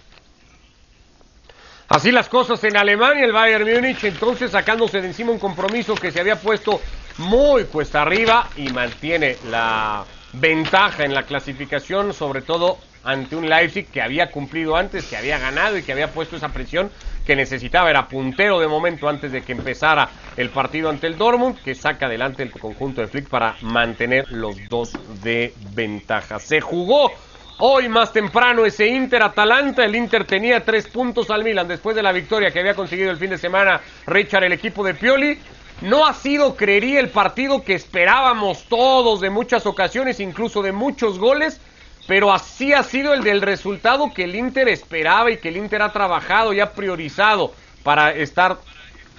Así 1.90 2.12
las 2.12 2.30
cosas 2.30 2.64
en 2.64 2.78
Alemania, 2.78 3.26
el 3.26 3.34
Bayern 3.34 3.70
Múnich 3.70 4.04
entonces 4.06 4.52
sacándose 4.52 5.02
de 5.02 5.08
encima 5.08 5.32
un 5.32 5.40
compromiso 5.40 5.96
que 5.96 6.12
se 6.12 6.20
había 6.20 6.38
puesto 6.38 6.80
muy 7.18 7.66
cuesta 7.66 8.02
arriba 8.02 8.48
y 8.56 8.70
mantiene 8.70 9.38
la 9.50 10.04
ventaja 10.32 11.04
en 11.04 11.14
la 11.14 11.24
clasificación, 11.24 12.14
sobre 12.14 12.42
todo 12.42 12.78
ante 13.04 13.36
un 13.36 13.50
Leipzig 13.50 13.88
que 13.88 14.02
había 14.02 14.32
cumplido 14.32 14.76
antes, 14.78 15.06
que 15.06 15.18
había 15.18 15.38
ganado 15.38 15.78
y 15.78 15.84
que 15.84 15.92
había 15.92 16.12
puesto 16.12 16.38
esa 16.38 16.50
presión 16.50 16.90
que 17.26 17.36
necesitaba. 17.36 17.90
Era 17.90 18.08
puntero 18.08 18.60
de 18.60 18.68
momento 18.68 19.10
antes 19.10 19.32
de 19.32 19.42
que 19.42 19.52
empezara 19.52 20.10
el 20.38 20.50
partido 20.50 20.90
ante 20.90 21.08
el 21.08 21.18
Dortmund, 21.18 21.62
que 21.62 21.76
saca 21.76 22.06
adelante 22.06 22.44
el 22.44 22.52
conjunto 22.52 23.02
de 23.02 23.08
Flick 23.08 23.28
para 23.28 23.56
mantener 23.62 24.32
los 24.32 24.56
dos 24.70 24.98
de 25.22 25.54
ventaja. 25.76 26.40
Se 26.40 26.62
jugó 26.62 27.12
hoy 27.60 27.90
más 27.90 28.12
temprano 28.12 28.66
ese 28.66 28.88
Inter-Atalanta. 28.88 29.86
El 29.86 29.96
Inter 29.96 30.26
tenía 30.26 30.64
tres 30.64 30.88
puntos 30.88 31.30
al 31.30 31.44
Milan 31.44 31.68
después 31.68 31.96
de 31.96 32.04
la 32.04 32.12
victoria 32.12 32.52
que 32.52 32.60
había 32.60 32.76
conseguido 32.76 33.12
el 33.12 33.18
fin 33.18 33.30
de 33.30 33.38
semana 33.38 33.82
Richard, 34.08 34.44
el 34.44 34.54
equipo 34.54 34.84
de 34.84 34.94
Pioli. 34.94 35.40
No 35.82 36.06
ha 36.06 36.14
sido, 36.14 36.56
creería, 36.56 37.00
el 37.00 37.10
partido 37.10 37.64
que 37.64 37.74
esperábamos 37.74 38.66
todos 38.66 39.20
de 39.22 39.30
muchas 39.30 39.66
ocasiones, 39.66 40.20
incluso 40.20 40.62
de 40.62 40.72
muchos 40.72 41.20
goles, 41.20 41.60
pero 42.08 42.32
así 42.32 42.74
ha 42.74 42.84
sido 42.84 43.14
el 43.14 43.24
del 43.24 43.42
resultado 43.42 44.14
que 44.14 44.24
el 44.24 44.36
Inter 44.36 44.70
esperaba 44.70 45.32
y 45.32 45.38
que 45.38 45.50
el 45.50 45.58
Inter 45.58 45.82
ha 45.82 45.92
trabajado 45.92 46.54
y 46.54 46.60
ha 46.60 46.74
priorizado 46.74 47.54
para 47.84 48.12
estar 48.14 48.58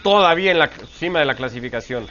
todavía 0.03 0.53
en 0.53 0.59
la 0.59 0.71
cima 0.99 1.19
de 1.19 1.25
la 1.27 1.35
clasificación. 1.35 2.07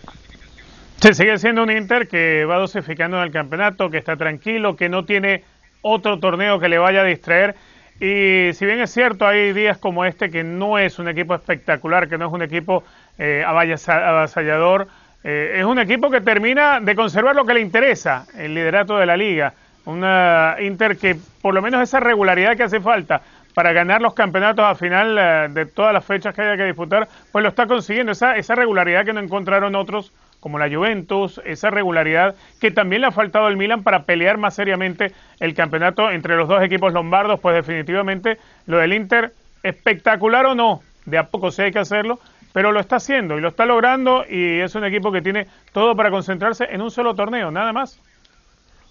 Se 1.00 1.14
sigue 1.14 1.38
siendo 1.38 1.64
un 1.64 1.72
Inter 1.72 2.08
que 2.08 2.46
va 2.46 2.58
dosificando 2.58 3.18
en 3.18 3.24
el 3.24 3.32
campeonato, 3.32 3.90
que 3.90 3.98
está 3.98 4.16
tranquilo, 4.16 4.76
que 4.76 4.88
no 4.88 5.04
tiene 5.04 5.44
otro 5.84 6.18
torneo 6.18 6.60
que 6.60 6.68
le 6.68 6.80
vaya 6.80 7.02
a 7.02 7.04
distraer. 7.04 7.56
Y 8.00 8.52
si 8.54 8.66
bien 8.66 8.80
es 8.82 8.92
cierto, 8.92 9.28
hay 9.28 9.54
días 9.54 9.78
como 9.78 10.04
este 10.04 10.32
que 10.32 10.44
no 10.44 10.80
es 10.80 10.98
un 10.98 11.08
equipo 11.08 11.36
espectacular, 11.36 12.10
que 12.10 12.18
no 12.18 12.26
es 12.26 12.34
un 12.34 12.42
equipo 12.42 12.84
eh, 13.20 13.44
avasallador. 13.46 14.88
Eh, 15.24 15.58
es 15.60 15.66
un 15.66 15.80
equipo 15.80 16.10
que 16.10 16.20
termina 16.20 16.80
de 16.80 16.96
conservar 16.96 17.36
lo 17.36 17.46
que 17.46 17.54
le 17.54 17.62
interesa, 17.62 18.26
el 18.36 18.56
liderato 18.56 18.98
de 18.98 19.06
la 19.06 19.16
liga. 19.16 19.54
Una 19.86 20.56
Inter 20.60 20.98
que 20.98 21.16
por 21.42 21.54
lo 21.54 21.62
menos 21.62 21.82
esa 21.82 22.00
regularidad 22.00 22.58
que 22.58 22.64
hace 22.64 22.80
falta 22.80 23.22
para 23.54 23.72
ganar 23.72 24.02
los 24.02 24.14
campeonatos 24.14 24.66
a 24.66 24.76
final 24.76 25.18
eh, 25.18 25.48
de 25.52 25.66
todas 25.66 25.94
las 25.94 26.04
fechas 26.04 26.34
que 26.34 26.42
haya 26.42 26.58
que 26.58 26.66
disputar, 26.66 27.08
pues 27.32 27.44
lo 27.44 27.50
está 27.50 27.68
consiguiendo. 27.68 28.12
Esa, 28.12 28.36
esa 28.36 28.56
regularidad 28.56 29.06
que 29.06 29.14
no 29.14 29.20
encontraron 29.20 29.76
otros 29.76 30.12
como 30.44 30.60
la 30.60 30.70
Juventus, 30.70 31.40
esa 31.46 31.70
regularidad 31.70 32.36
que 32.60 32.70
también 32.70 33.00
le 33.00 33.08
ha 33.08 33.12
faltado 33.12 33.46
al 33.46 33.56
Milan 33.56 33.82
para 33.82 34.04
pelear 34.04 34.38
más 34.38 34.54
seriamente 34.54 35.14
el 35.40 35.54
campeonato 35.54 36.12
entre 36.12 36.36
los 36.36 36.50
dos 36.50 36.62
equipos 36.62 36.92
lombardos, 36.92 37.40
pues 37.40 37.56
definitivamente 37.56 38.38
lo 38.66 38.80
del 38.80 38.92
Inter, 38.92 39.32
espectacular 39.64 40.46
o 40.48 40.54
no, 40.54 40.82
de 41.06 41.18
a 41.18 41.28
poco 41.28 41.50
sí 41.50 41.62
hay 41.62 41.72
que 41.72 41.80
hacerlo, 41.80 42.20
pero 42.52 42.74
lo 42.74 42.82
está 42.82 42.98
haciendo 42.98 43.38
y 43.38 43.42
lo 43.42 43.48
está 43.48 43.66
logrando 43.66 44.26
y 44.30 44.60
es 44.60 44.76
un 44.76 44.84
equipo 44.84 45.14
que 45.14 45.22
tiene 45.22 45.48
todo 45.72 45.96
para 45.96 46.12
concentrarse 46.12 46.66
en 46.70 46.82
un 46.82 46.92
solo 46.92 47.16
torneo, 47.16 47.50
nada 47.50 47.72
más. 47.72 47.98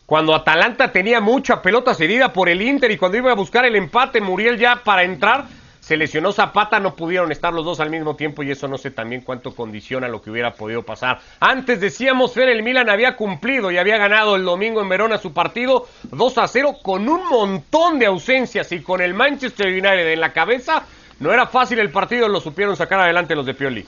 Cuando 0.07 0.35
Atalanta 0.35 0.91
tenía 0.91 1.21
mucha 1.21 1.61
pelota 1.61 1.93
cedida 1.93 2.33
por 2.33 2.49
el 2.49 2.63
Inter 2.63 2.91
y 2.91 2.97
cuando 2.97 3.19
iba 3.19 3.31
a 3.31 3.35
buscar 3.35 3.67
el 3.67 3.77
empate, 3.77 4.23
Muriel 4.23 4.57
ya 4.57 4.77
para 4.77 5.03
entrar, 5.03 5.45
se 5.83 5.97
lesionó 5.97 6.33
Zapata, 6.33 6.79
no 6.79 6.95
pudieron 6.95 7.33
estar 7.33 7.53
los 7.53 7.65
dos 7.65 7.81
al 7.81 7.91
mismo 7.91 8.15
tiempo 8.15 8.45
y 8.45 8.53
eso 8.53 8.69
no 8.69 8.79
sé 8.79 8.93
también 8.93 9.23
cuánto 9.23 9.53
condiciona 9.53 10.07
lo 10.07 10.23
que 10.23 10.31
hubiera 10.31 10.55
podido 10.55 10.85
pasar. 10.85 11.19
Antes 11.41 11.81
decíamos, 11.81 12.35
Fer, 12.35 12.49
el 12.49 12.63
Milan 12.63 12.89
había 12.89 13.17
cumplido 13.17 13.69
y 13.73 13.79
había 13.79 13.99
ganado 13.99 14.37
el 14.37 14.45
domingo 14.45 14.81
en 14.81 14.89
Verona 14.89 15.19
su 15.19 15.33
partido 15.33 15.89
2 16.05 16.39
a 16.39 16.47
0 16.47 16.77
con 16.83 17.09
un 17.09 17.29
montón 17.29 17.99
de 17.99 18.07
ausencias 18.07 18.71
y 18.71 18.81
con 18.81 19.01
el 19.01 19.13
Manchester 19.13 19.67
United 19.67 20.13
en 20.13 20.21
la 20.21 20.33
cabeza 20.33 20.85
no 21.19 21.33
era 21.33 21.49
fácil 21.49 21.81
el 21.81 21.91
partido, 21.91 22.29
lo 22.29 22.41
supieron 22.41 22.77
sacar 22.77 23.01
adelante 23.01 23.35
los 23.35 23.45
de 23.45 23.55
Pioli. 23.55 23.85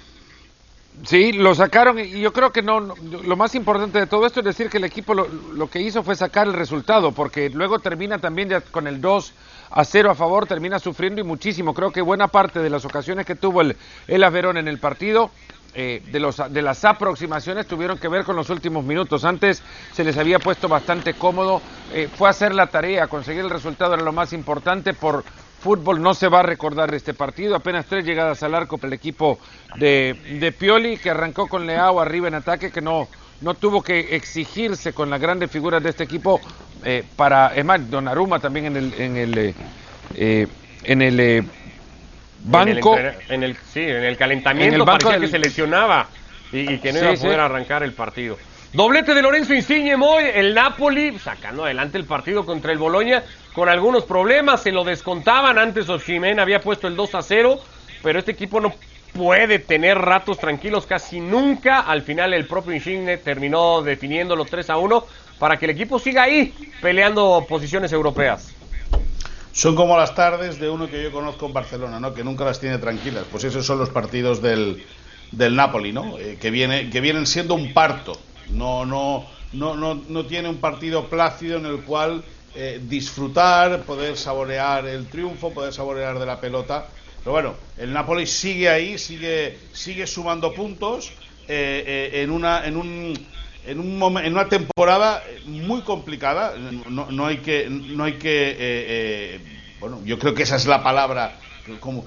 Sí, 1.02 1.32
lo 1.32 1.54
sacaron 1.54 1.98
y 1.98 2.20
yo 2.20 2.32
creo 2.32 2.52
que 2.52 2.62
no, 2.62 2.80
lo 2.80 3.36
más 3.36 3.54
importante 3.54 3.98
de 3.98 4.06
todo 4.06 4.26
esto 4.26 4.40
es 4.40 4.46
decir 4.46 4.70
que 4.70 4.78
el 4.78 4.84
equipo 4.84 5.12
lo, 5.12 5.68
que 5.68 5.80
hizo 5.80 6.02
fue 6.02 6.14
sacar 6.14 6.46
el 6.46 6.54
resultado, 6.54 7.12
porque 7.12 7.50
luego 7.50 7.80
termina 7.80 8.18
también 8.18 8.50
con 8.70 8.86
el 8.86 9.00
2 9.00 9.32
a 9.70 9.84
0 9.84 10.10
a 10.12 10.14
favor, 10.14 10.46
termina 10.46 10.78
sufriendo 10.78 11.20
y 11.20 11.24
muchísimo. 11.24 11.74
Creo 11.74 11.90
que 11.90 12.00
buena 12.00 12.28
parte 12.28 12.60
de 12.60 12.70
las 12.70 12.84
ocasiones 12.84 13.26
que 13.26 13.34
tuvo 13.34 13.60
el, 13.60 13.76
el 14.06 14.22
Averón 14.22 14.56
en 14.56 14.68
el 14.68 14.78
partido 14.78 15.30
eh, 15.74 16.02
de, 16.10 16.20
los, 16.20 16.40
de 16.52 16.62
las 16.62 16.84
aproximaciones 16.84 17.66
tuvieron 17.66 17.98
que 17.98 18.08
ver 18.08 18.24
con 18.24 18.36
los 18.36 18.50
últimos 18.50 18.84
minutos. 18.84 19.24
Antes 19.24 19.62
se 19.92 20.04
les 20.04 20.16
había 20.16 20.38
puesto 20.38 20.68
bastante 20.68 21.14
cómodo, 21.14 21.60
eh, 21.92 22.08
fue 22.16 22.28
hacer 22.28 22.54
la 22.54 22.68
tarea, 22.68 23.08
conseguir 23.08 23.42
el 23.42 23.50
resultado 23.50 23.94
era 23.94 24.02
lo 24.02 24.12
más 24.12 24.32
importante 24.32 24.94
por 24.94 25.24
fútbol 25.64 26.02
no 26.02 26.12
se 26.12 26.28
va 26.28 26.40
a 26.40 26.42
recordar 26.42 26.94
este 26.94 27.14
partido. 27.14 27.56
Apenas 27.56 27.86
tres 27.86 28.04
llegadas 28.04 28.42
al 28.42 28.54
arco 28.54 28.76
para 28.76 28.88
el 28.88 28.92
equipo 28.92 29.38
de, 29.76 30.14
de 30.38 30.52
Pioli, 30.52 30.98
que 30.98 31.08
arrancó 31.08 31.46
con 31.46 31.66
Leao 31.66 32.00
arriba 32.00 32.28
en 32.28 32.34
ataque, 32.34 32.70
que 32.70 32.82
no, 32.82 33.08
no 33.40 33.54
tuvo 33.54 33.82
que 33.82 34.14
exigirse 34.14 34.92
con 34.92 35.08
las 35.08 35.18
grandes 35.20 35.50
figuras 35.50 35.82
de 35.82 35.88
este 35.88 36.04
equipo 36.04 36.38
eh, 36.84 37.02
para, 37.16 37.54
es 37.54 37.64
más, 37.64 37.90
Donnarumma 37.90 38.40
también 38.40 38.66
en 38.66 38.76
el, 38.76 38.94
en 39.00 39.16
el, 39.16 39.54
eh, 40.14 40.46
en 40.82 41.00
el 41.00 41.48
banco. 42.44 42.96
En 43.28 43.42
el, 43.42 43.56
sí, 43.56 43.80
en 43.80 44.04
el 44.04 44.16
calentamiento 44.16 44.74
en 44.74 44.80
el 44.80 44.86
banco 44.86 45.10
que 45.18 45.28
se 45.28 45.38
lesionaba 45.38 46.08
y, 46.52 46.78
que 46.78 46.92
no 46.92 47.00
iba 47.00 47.10
a 47.10 47.14
poder 47.14 47.40
arrancar 47.40 47.82
el 47.82 47.92
partido. 47.92 48.38
Doblete 48.72 49.14
de 49.14 49.22
Lorenzo 49.22 49.54
Insigne 49.54 49.96
Moy, 49.96 50.24
el 50.34 50.52
Napoli 50.52 51.16
sacando 51.18 51.64
adelante 51.64 51.96
el 51.96 52.04
partido 52.04 52.44
contra 52.44 52.72
el 52.72 52.78
Boloña 52.78 53.22
con 53.52 53.68
algunos 53.68 54.04
problemas, 54.04 54.62
se 54.62 54.72
lo 54.72 54.82
descontaban, 54.82 55.58
antes 55.58 55.88
Oshimen 55.88 56.40
había 56.40 56.60
puesto 56.60 56.88
el 56.88 56.96
2 56.96 57.14
a 57.14 57.22
0, 57.22 57.60
pero 58.02 58.18
este 58.18 58.32
equipo 58.32 58.60
no 58.60 58.74
puede 59.12 59.60
tener 59.60 59.96
ratos 59.96 60.38
tranquilos 60.38 60.86
casi 60.86 61.20
nunca, 61.20 61.80
al 61.80 62.02
final 62.02 62.34
el 62.34 62.48
propio 62.48 62.74
Insigne 62.74 63.16
terminó 63.16 63.80
definiendo 63.80 64.34
los 64.34 64.50
3 64.50 64.68
a 64.70 64.76
1 64.76 65.06
para 65.38 65.56
que 65.56 65.66
el 65.66 65.70
equipo 65.70 66.00
siga 66.00 66.24
ahí 66.24 66.52
peleando 66.82 67.46
posiciones 67.48 67.92
europeas. 67.92 68.54
Son 69.54 69.74
como 69.74 69.96
las 69.96 70.14
tardes 70.14 70.58
de 70.58 70.68
uno 70.68 70.90
que 70.90 71.02
yo 71.02 71.12
conozco 71.12 71.46
en 71.46 71.52
Barcelona, 71.52 71.98
¿no? 72.00 72.12
Que 72.12 72.24
nunca 72.24 72.44
las 72.44 72.60
tiene 72.60 72.76
tranquilas. 72.78 73.24
Pues 73.30 73.44
esos 73.44 73.64
son 73.64 73.78
los 73.78 73.88
partidos 73.88 74.42
del, 74.42 74.84
del 75.30 75.54
Napoli, 75.56 75.92
¿no? 75.92 76.18
Eh, 76.18 76.36
que, 76.38 76.50
viene, 76.50 76.90
que 76.90 77.00
vienen 77.00 77.26
siendo 77.26 77.54
un 77.54 77.72
parto. 77.72 78.18
No, 78.50 78.84
no, 78.84 79.24
no, 79.52 79.76
no, 79.76 79.94
no 79.94 80.26
tiene 80.26 80.48
un 80.48 80.56
partido 80.56 81.08
plácido 81.08 81.56
en 81.56 81.66
el 81.66 81.82
cual 81.82 82.24
eh, 82.56 82.80
disfrutar, 82.82 83.82
poder 83.82 84.16
saborear 84.16 84.86
el 84.86 85.06
triunfo, 85.06 85.54
poder 85.54 85.72
saborear 85.72 86.18
de 86.18 86.26
la 86.26 86.40
pelota. 86.40 86.88
Pero 87.18 87.32
bueno, 87.32 87.54
el 87.78 87.92
Napoli 87.92 88.26
sigue 88.26 88.68
ahí, 88.68 88.98
sigue, 88.98 89.58
sigue 89.72 90.06
sumando 90.06 90.52
puntos 90.52 91.12
eh, 91.48 92.10
eh, 92.12 92.22
en, 92.22 92.30
una, 92.30 92.66
en, 92.66 92.76
un, 92.76 93.14
en, 93.66 93.80
un 93.80 94.18
en 94.18 94.32
una 94.32 94.48
temporada 94.48 95.22
muy 95.46 95.82
complicada. 95.82 96.54
No, 96.88 97.10
no 97.10 97.26
hay 97.26 97.38
que, 97.38 97.68
no 97.68 98.04
hay 98.04 98.14
que 98.14 99.40
bueno, 99.80 100.00
yo 100.04 100.18
creo 100.18 100.34
que 100.34 100.44
esa 100.44 100.56
es 100.56 100.66
la 100.66 100.82
palabra 100.82 101.38
con, 101.80 102.02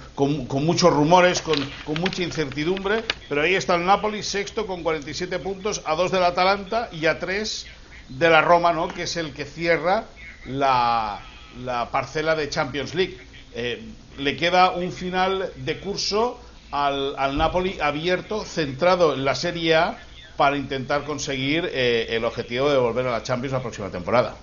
con, 0.45 0.65
muchos 0.65 0.93
rumores, 0.93 1.41
con, 1.41 1.57
con, 1.85 1.99
mucha 1.99 2.23
incertidumbre, 2.23 3.03
pero 3.27 3.41
ahí 3.41 3.55
está 3.55 3.75
el 3.75 3.85
Napoli, 3.85 4.23
sexto 4.23 4.67
con 4.67 4.83
47 4.83 5.39
puntos, 5.39 5.81
a 5.85 5.95
dos 5.95 6.11
del 6.11 6.23
Atalanta 6.23 6.89
y 6.91 7.07
a 7.07 7.19
tres 7.19 7.65
de 8.09 8.29
la 8.29 8.41
Roma, 8.41 8.73
¿no? 8.73 8.87
que 8.87 9.03
es 9.03 9.17
el 9.17 9.33
que 9.33 9.45
cierra 9.45 10.05
la, 10.45 11.21
la 11.63 11.89
parcela 11.91 12.35
de 12.35 12.49
Champions 12.49 12.93
League. 12.93 13.17
Eh, 13.53 13.81
le 14.17 14.37
queda 14.37 14.71
un 14.71 14.91
final 14.91 15.51
de 15.55 15.79
curso 15.79 16.39
al, 16.71 17.15
al, 17.17 17.37
Napoli 17.37 17.79
abierto, 17.81 18.45
centrado 18.45 19.13
en 19.13 19.25
la 19.25 19.35
Serie 19.35 19.75
A, 19.75 19.97
para 20.37 20.55
intentar 20.55 21.03
conseguir 21.03 21.69
eh, 21.73 22.07
el 22.11 22.23
objetivo 22.23 22.69
de 22.69 22.77
volver 22.77 23.07
a 23.07 23.11
la 23.11 23.23
Champions 23.23 23.53
la 23.53 23.61
próxima 23.61 23.89
temporada. 23.89 24.35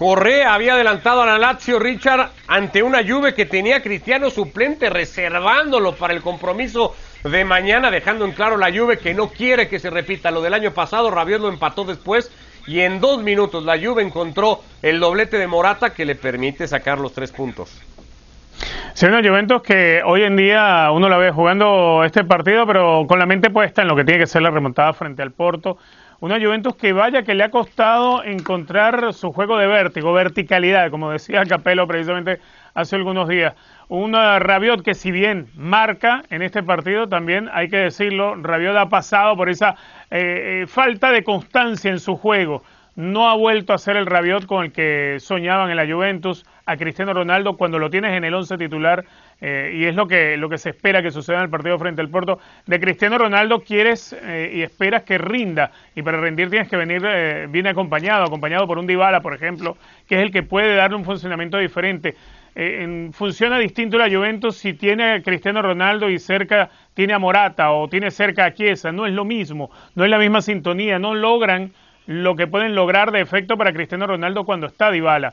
Correa 0.00 0.54
había 0.54 0.72
adelantado 0.72 1.20
a 1.20 1.26
la 1.26 1.36
Lazio 1.36 1.78
Richard 1.78 2.30
ante 2.46 2.82
una 2.82 3.06
Juve 3.06 3.34
que 3.34 3.44
tenía 3.44 3.82
Cristiano 3.82 4.30
suplente 4.30 4.88
reservándolo 4.88 5.94
para 5.94 6.14
el 6.14 6.22
compromiso 6.22 6.96
de 7.22 7.44
mañana, 7.44 7.90
dejando 7.90 8.24
en 8.24 8.32
claro 8.32 8.56
la 8.56 8.72
Juve 8.72 8.98
que 8.98 9.12
no 9.12 9.28
quiere 9.28 9.68
que 9.68 9.78
se 9.78 9.90
repita 9.90 10.30
lo 10.30 10.40
del 10.40 10.54
año 10.54 10.72
pasado. 10.72 11.10
Rabiot 11.10 11.42
lo 11.42 11.50
empató 11.50 11.84
después 11.84 12.30
y 12.66 12.80
en 12.80 12.98
dos 12.98 13.22
minutos 13.22 13.62
la 13.64 13.78
Juve 13.78 14.02
encontró 14.02 14.62
el 14.80 15.00
doblete 15.00 15.36
de 15.36 15.46
Morata 15.46 15.92
que 15.92 16.06
le 16.06 16.14
permite 16.14 16.66
sacar 16.66 16.98
los 16.98 17.12
tres 17.12 17.30
puntos. 17.30 17.70
Sí, 18.94 19.06
una 19.06 19.22
Juventus 19.26 19.62
que 19.62 20.02
hoy 20.04 20.22
en 20.22 20.36
día 20.36 20.90
uno 20.92 21.08
la 21.08 21.16
ve 21.16 21.30
jugando 21.30 22.02
este 22.04 22.24
partido, 22.24 22.66
pero 22.66 23.06
con 23.06 23.18
la 23.18 23.26
mente 23.26 23.48
puesta 23.48 23.82
en 23.82 23.88
lo 23.88 23.96
que 23.96 24.04
tiene 24.04 24.20
que 24.20 24.26
ser 24.26 24.42
la 24.42 24.50
remontada 24.50 24.92
frente 24.92 25.22
al 25.22 25.30
Porto. 25.30 25.78
Una 26.18 26.38
Juventus 26.40 26.74
que 26.76 26.92
vaya 26.92 27.22
que 27.22 27.34
le 27.34 27.44
ha 27.44 27.50
costado 27.50 28.22
encontrar 28.24 29.14
su 29.14 29.32
juego 29.32 29.56
de 29.56 29.66
vértigo, 29.66 30.12
verticalidad, 30.12 30.90
como 30.90 31.10
decía 31.10 31.44
Capello 31.46 31.86
precisamente 31.86 32.40
hace 32.74 32.96
algunos 32.96 33.28
días. 33.28 33.54
Una 33.88 34.38
Rabiot 34.38 34.82
que 34.82 34.94
si 34.94 35.10
bien 35.12 35.46
marca 35.54 36.22
en 36.28 36.42
este 36.42 36.62
partido, 36.62 37.08
también 37.08 37.48
hay 37.52 37.68
que 37.70 37.78
decirlo, 37.78 38.34
Rabiot 38.34 38.76
ha 38.76 38.88
pasado 38.88 39.36
por 39.36 39.48
esa 39.48 39.76
eh, 40.10 40.62
eh, 40.62 40.66
falta 40.66 41.10
de 41.10 41.24
constancia 41.24 41.90
en 41.90 42.00
su 42.00 42.16
juego. 42.16 42.62
No 42.96 43.30
ha 43.30 43.34
vuelto 43.34 43.72
a 43.72 43.78
ser 43.78 43.96
el 43.96 44.06
Rabiot 44.06 44.46
con 44.46 44.64
el 44.64 44.72
que 44.72 45.16
soñaban 45.20 45.70
en 45.70 45.76
la 45.76 45.86
Juventus 45.86 46.44
a 46.70 46.76
Cristiano 46.76 47.12
Ronaldo 47.12 47.56
cuando 47.56 47.78
lo 47.78 47.90
tienes 47.90 48.12
en 48.12 48.24
el 48.24 48.32
once 48.32 48.56
titular 48.56 49.04
eh, 49.40 49.72
y 49.74 49.84
es 49.84 49.94
lo 49.94 50.06
que, 50.06 50.36
lo 50.36 50.48
que 50.48 50.58
se 50.58 50.70
espera 50.70 51.02
que 51.02 51.10
suceda 51.10 51.38
en 51.38 51.44
el 51.44 51.50
partido 51.50 51.78
frente 51.78 52.00
al 52.00 52.08
Porto. 52.08 52.38
De 52.66 52.78
Cristiano 52.78 53.18
Ronaldo 53.18 53.60
quieres 53.60 54.12
eh, 54.12 54.52
y 54.54 54.62
esperas 54.62 55.02
que 55.02 55.18
rinda, 55.18 55.72
y 55.94 56.02
para 56.02 56.20
rendir 56.20 56.50
tienes 56.50 56.68
que 56.68 56.76
venir 56.76 57.02
eh, 57.04 57.46
bien 57.48 57.66
acompañado, 57.66 58.24
acompañado 58.24 58.66
por 58.66 58.78
un 58.78 58.86
Dybala, 58.86 59.20
por 59.20 59.34
ejemplo, 59.34 59.76
que 60.06 60.16
es 60.16 60.22
el 60.22 60.30
que 60.30 60.42
puede 60.42 60.76
darle 60.76 60.96
un 60.96 61.04
funcionamiento 61.04 61.58
diferente. 61.58 62.14
En, 62.54 63.12
funciona 63.12 63.58
distinto 63.58 63.96
la 63.96 64.10
Juventus 64.10 64.56
si 64.56 64.74
tiene 64.74 65.12
a 65.12 65.22
Cristiano 65.22 65.62
Ronaldo 65.62 66.10
y 66.10 66.18
cerca 66.18 66.68
tiene 66.94 67.14
a 67.14 67.18
Morata 67.18 67.70
o 67.70 67.88
tiene 67.88 68.10
cerca 68.10 68.44
a 68.44 68.54
Chiesa, 68.54 68.90
no 68.90 69.06
es 69.06 69.12
lo 69.12 69.24
mismo, 69.24 69.70
no 69.94 70.04
es 70.04 70.10
la 70.10 70.18
misma 70.18 70.42
sintonía, 70.42 70.98
no 70.98 71.14
logran 71.14 71.72
lo 72.06 72.34
que 72.34 72.48
pueden 72.48 72.74
lograr 72.74 73.12
de 73.12 73.20
efecto 73.20 73.56
para 73.56 73.72
Cristiano 73.72 74.06
Ronaldo 74.06 74.44
cuando 74.44 74.66
está 74.66 74.90
Dybala. 74.90 75.32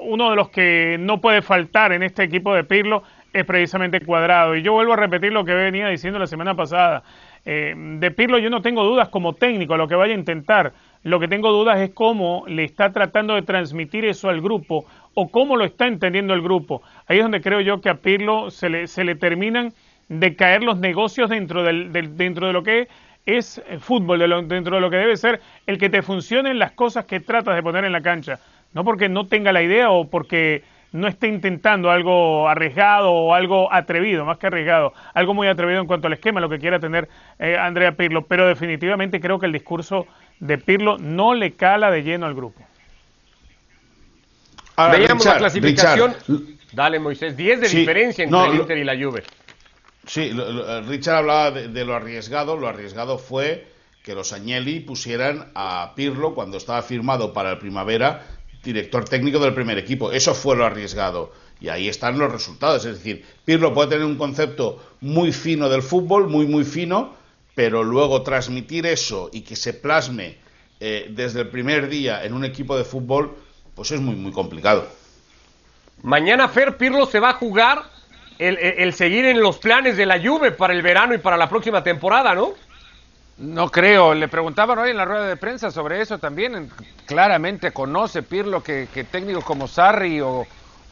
Uno 0.00 0.30
de 0.30 0.36
los 0.36 0.48
que 0.48 0.96
no 0.98 1.20
puede 1.20 1.42
faltar 1.42 1.92
en 1.92 2.02
este 2.02 2.22
equipo 2.22 2.54
de 2.54 2.64
Pirlo 2.64 3.02
es 3.32 3.44
precisamente 3.44 4.00
cuadrado. 4.00 4.56
Y 4.56 4.62
yo 4.62 4.72
vuelvo 4.72 4.94
a 4.94 4.96
repetir 4.96 5.32
lo 5.32 5.44
que 5.44 5.54
venía 5.54 5.88
diciendo 5.88 6.18
la 6.18 6.26
semana 6.26 6.54
pasada. 6.54 7.02
Eh, 7.44 7.74
de 7.76 8.10
Pirlo 8.10 8.38
yo 8.38 8.50
no 8.50 8.62
tengo 8.62 8.84
dudas 8.84 9.08
como 9.08 9.34
técnico 9.34 9.74
a 9.74 9.78
lo 9.78 9.88
que 9.88 9.94
vaya 9.94 10.14
a 10.14 10.18
intentar. 10.18 10.72
Lo 11.02 11.20
que 11.20 11.28
tengo 11.28 11.52
dudas 11.52 11.78
es 11.80 11.90
cómo 11.90 12.44
le 12.46 12.64
está 12.64 12.92
tratando 12.92 13.34
de 13.34 13.42
transmitir 13.42 14.04
eso 14.04 14.28
al 14.28 14.40
grupo 14.40 14.86
o 15.14 15.28
cómo 15.28 15.56
lo 15.56 15.64
está 15.64 15.86
entendiendo 15.86 16.34
el 16.34 16.42
grupo. 16.42 16.82
Ahí 17.06 17.18
es 17.18 17.24
donde 17.24 17.40
creo 17.40 17.60
yo 17.60 17.80
que 17.80 17.88
a 17.88 17.94
Pirlo 17.94 18.50
se 18.50 18.68
le, 18.68 18.86
se 18.86 19.04
le 19.04 19.14
terminan 19.14 19.72
de 20.08 20.36
caer 20.36 20.62
los 20.62 20.78
negocios 20.78 21.30
dentro, 21.30 21.62
del, 21.62 21.92
dentro 21.92 22.46
de 22.46 22.52
lo 22.52 22.62
que 22.62 22.88
es 23.26 23.62
fútbol, 23.80 24.20
dentro 24.48 24.76
de 24.76 24.80
lo 24.80 24.90
que 24.90 24.96
debe 24.96 25.16
ser 25.16 25.40
el 25.66 25.76
que 25.76 25.90
te 25.90 26.00
funcionen 26.00 26.58
las 26.58 26.72
cosas 26.72 27.04
que 27.04 27.20
tratas 27.20 27.54
de 27.56 27.62
poner 27.62 27.84
en 27.84 27.92
la 27.92 28.00
cancha. 28.00 28.40
No 28.72 28.84
porque 28.84 29.08
no 29.08 29.26
tenga 29.26 29.52
la 29.52 29.62
idea 29.62 29.90
o 29.90 30.08
porque 30.08 30.62
no 30.92 31.06
esté 31.06 31.28
intentando 31.28 31.90
algo 31.90 32.48
arriesgado 32.48 33.10
o 33.10 33.34
algo 33.34 33.72
atrevido, 33.72 34.24
más 34.24 34.38
que 34.38 34.46
arriesgado, 34.46 34.92
algo 35.14 35.34
muy 35.34 35.46
atrevido 35.48 35.80
en 35.80 35.86
cuanto 35.86 36.06
al 36.06 36.14
esquema, 36.14 36.40
lo 36.40 36.48
que 36.48 36.58
quiera 36.58 36.78
tener 36.78 37.08
eh, 37.38 37.56
Andrea 37.58 37.92
Pirlo, 37.92 38.26
pero 38.26 38.46
definitivamente 38.46 39.20
creo 39.20 39.38
que 39.38 39.46
el 39.46 39.52
discurso 39.52 40.06
de 40.40 40.58
Pirlo 40.58 40.96
no 40.98 41.34
le 41.34 41.52
cala 41.52 41.90
de 41.90 42.02
lleno 42.02 42.26
al 42.26 42.34
grupo. 42.34 42.62
Veíamos 44.92 45.24
la 45.24 45.38
clasificación. 45.38 46.14
Dale, 46.72 47.00
Moisés, 47.00 47.36
10 47.36 47.60
de 47.62 47.68
diferencia 47.68 48.24
entre 48.24 48.46
el 48.46 48.54
Inter 48.54 48.78
y 48.78 48.84
la 48.84 48.96
Juve. 48.96 49.24
Sí, 50.06 50.30
Richard 50.86 51.16
hablaba 51.16 51.50
de, 51.50 51.68
de, 51.68 51.84
lo 51.84 51.94
arriesgado. 51.94 52.56
Lo 52.56 52.68
arriesgado 52.68 53.18
fue 53.18 53.66
que 54.04 54.14
los 54.14 54.32
Agnelli 54.32 54.80
pusieran 54.80 55.50
a 55.54 55.92
Pirlo 55.96 56.34
cuando 56.34 56.56
estaba 56.56 56.82
firmado 56.82 57.32
para 57.32 57.50
el 57.50 57.58
primavera 57.58 58.22
director 58.62 59.08
técnico 59.08 59.38
del 59.38 59.54
primer 59.54 59.78
equipo. 59.78 60.12
Eso 60.12 60.34
fue 60.34 60.56
lo 60.56 60.64
arriesgado. 60.64 61.32
Y 61.60 61.68
ahí 61.68 61.88
están 61.88 62.18
los 62.18 62.30
resultados. 62.30 62.84
Es 62.84 62.98
decir, 62.98 63.24
Pirlo 63.44 63.74
puede 63.74 63.90
tener 63.90 64.04
un 64.04 64.16
concepto 64.16 64.82
muy 65.00 65.32
fino 65.32 65.68
del 65.68 65.82
fútbol, 65.82 66.28
muy, 66.28 66.46
muy 66.46 66.64
fino, 66.64 67.14
pero 67.54 67.82
luego 67.82 68.22
transmitir 68.22 68.86
eso 68.86 69.30
y 69.32 69.40
que 69.40 69.56
se 69.56 69.74
plasme 69.74 70.36
eh, 70.80 71.08
desde 71.10 71.40
el 71.40 71.48
primer 71.48 71.88
día 71.88 72.24
en 72.24 72.32
un 72.32 72.44
equipo 72.44 72.76
de 72.76 72.84
fútbol, 72.84 73.36
pues 73.74 73.90
es 73.90 74.00
muy, 74.00 74.14
muy 74.14 74.32
complicado. 74.32 74.88
Mañana 76.02 76.48
Fer 76.48 76.76
Pirlo 76.76 77.06
se 77.06 77.18
va 77.18 77.30
a 77.30 77.34
jugar 77.34 77.82
el, 78.38 78.56
el 78.58 78.92
seguir 78.94 79.24
en 79.24 79.40
los 79.40 79.58
planes 79.58 79.96
de 79.96 80.06
la 80.06 80.20
Juve 80.22 80.52
para 80.52 80.72
el 80.72 80.82
verano 80.82 81.14
y 81.14 81.18
para 81.18 81.36
la 81.36 81.48
próxima 81.48 81.82
temporada, 81.82 82.34
¿no? 82.34 82.54
No 83.38 83.70
creo, 83.70 84.14
le 84.14 84.26
preguntaban 84.26 84.78
hoy 84.80 84.90
en 84.90 84.96
la 84.96 85.04
rueda 85.04 85.28
de 85.28 85.36
prensa 85.36 85.70
sobre 85.70 86.00
eso 86.00 86.18
también. 86.18 86.70
Claramente 87.06 87.70
conoce 87.70 88.24
Pirlo 88.24 88.64
que, 88.64 88.88
que 88.92 89.04
técnicos 89.04 89.44
como 89.44 89.68
Sarri 89.68 90.20
o, 90.20 90.44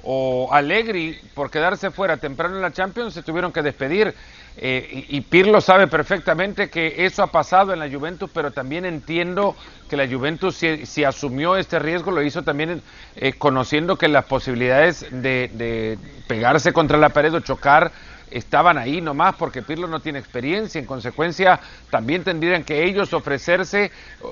o, 0.05 0.49
Allegri, 0.53 1.19
por 1.35 1.51
quedarse 1.51 1.91
fuera 1.91 2.19
temprano 2.19 2.55
en 2.55 2.63
la 2.63 2.73
Champions, 2.73 3.15
se 3.15 3.25
tuvieron 3.25 3.53
que 3.53 3.63
despedir. 3.63 4.15
Eh, 4.59 5.07
y, 5.09 5.21
Pirlo 5.23 5.61
sabe 5.61 5.89
perfectamente 5.89 6.71
que 6.71 7.05
eso 7.05 7.25
ha 7.25 7.27
pasado 7.27 7.73
en 7.73 7.81
la 7.81 7.91
Juventus, 7.91 8.31
pero 8.33 8.53
también 8.53 8.85
entiendo 8.85 9.57
que 9.91 9.97
la 9.97 10.07
Juventus, 10.07 10.57
si, 10.57 11.05
asumió 11.05 11.57
este 11.57 11.81
riesgo, 11.81 12.13
lo 12.13 12.23
hizo 12.23 12.43
también 12.43 12.81
eh, 13.17 13.33
conociendo 13.33 13.97
que 13.97 14.07
las 14.07 14.25
posibilidades 14.25 15.05
de, 15.11 15.51
de 15.53 15.99
pegarse 16.29 16.73
contra 16.73 16.97
la 16.97 17.09
pared 17.09 17.35
o 17.35 17.41
chocar 17.41 17.91
estaban 18.31 18.79
ahí 18.79 19.01
nomás 19.01 19.37
porque 19.37 19.63
Pirlo 19.63 19.87
no 19.87 20.01
tiene 20.01 20.19
experiencia, 20.19 20.79
en 20.79 20.87
consecuencia 20.87 21.61
también 21.91 22.25
tendrían 22.25 22.65
que 22.65 22.85
ellos 22.85 23.13
ofrecerse 23.13 23.91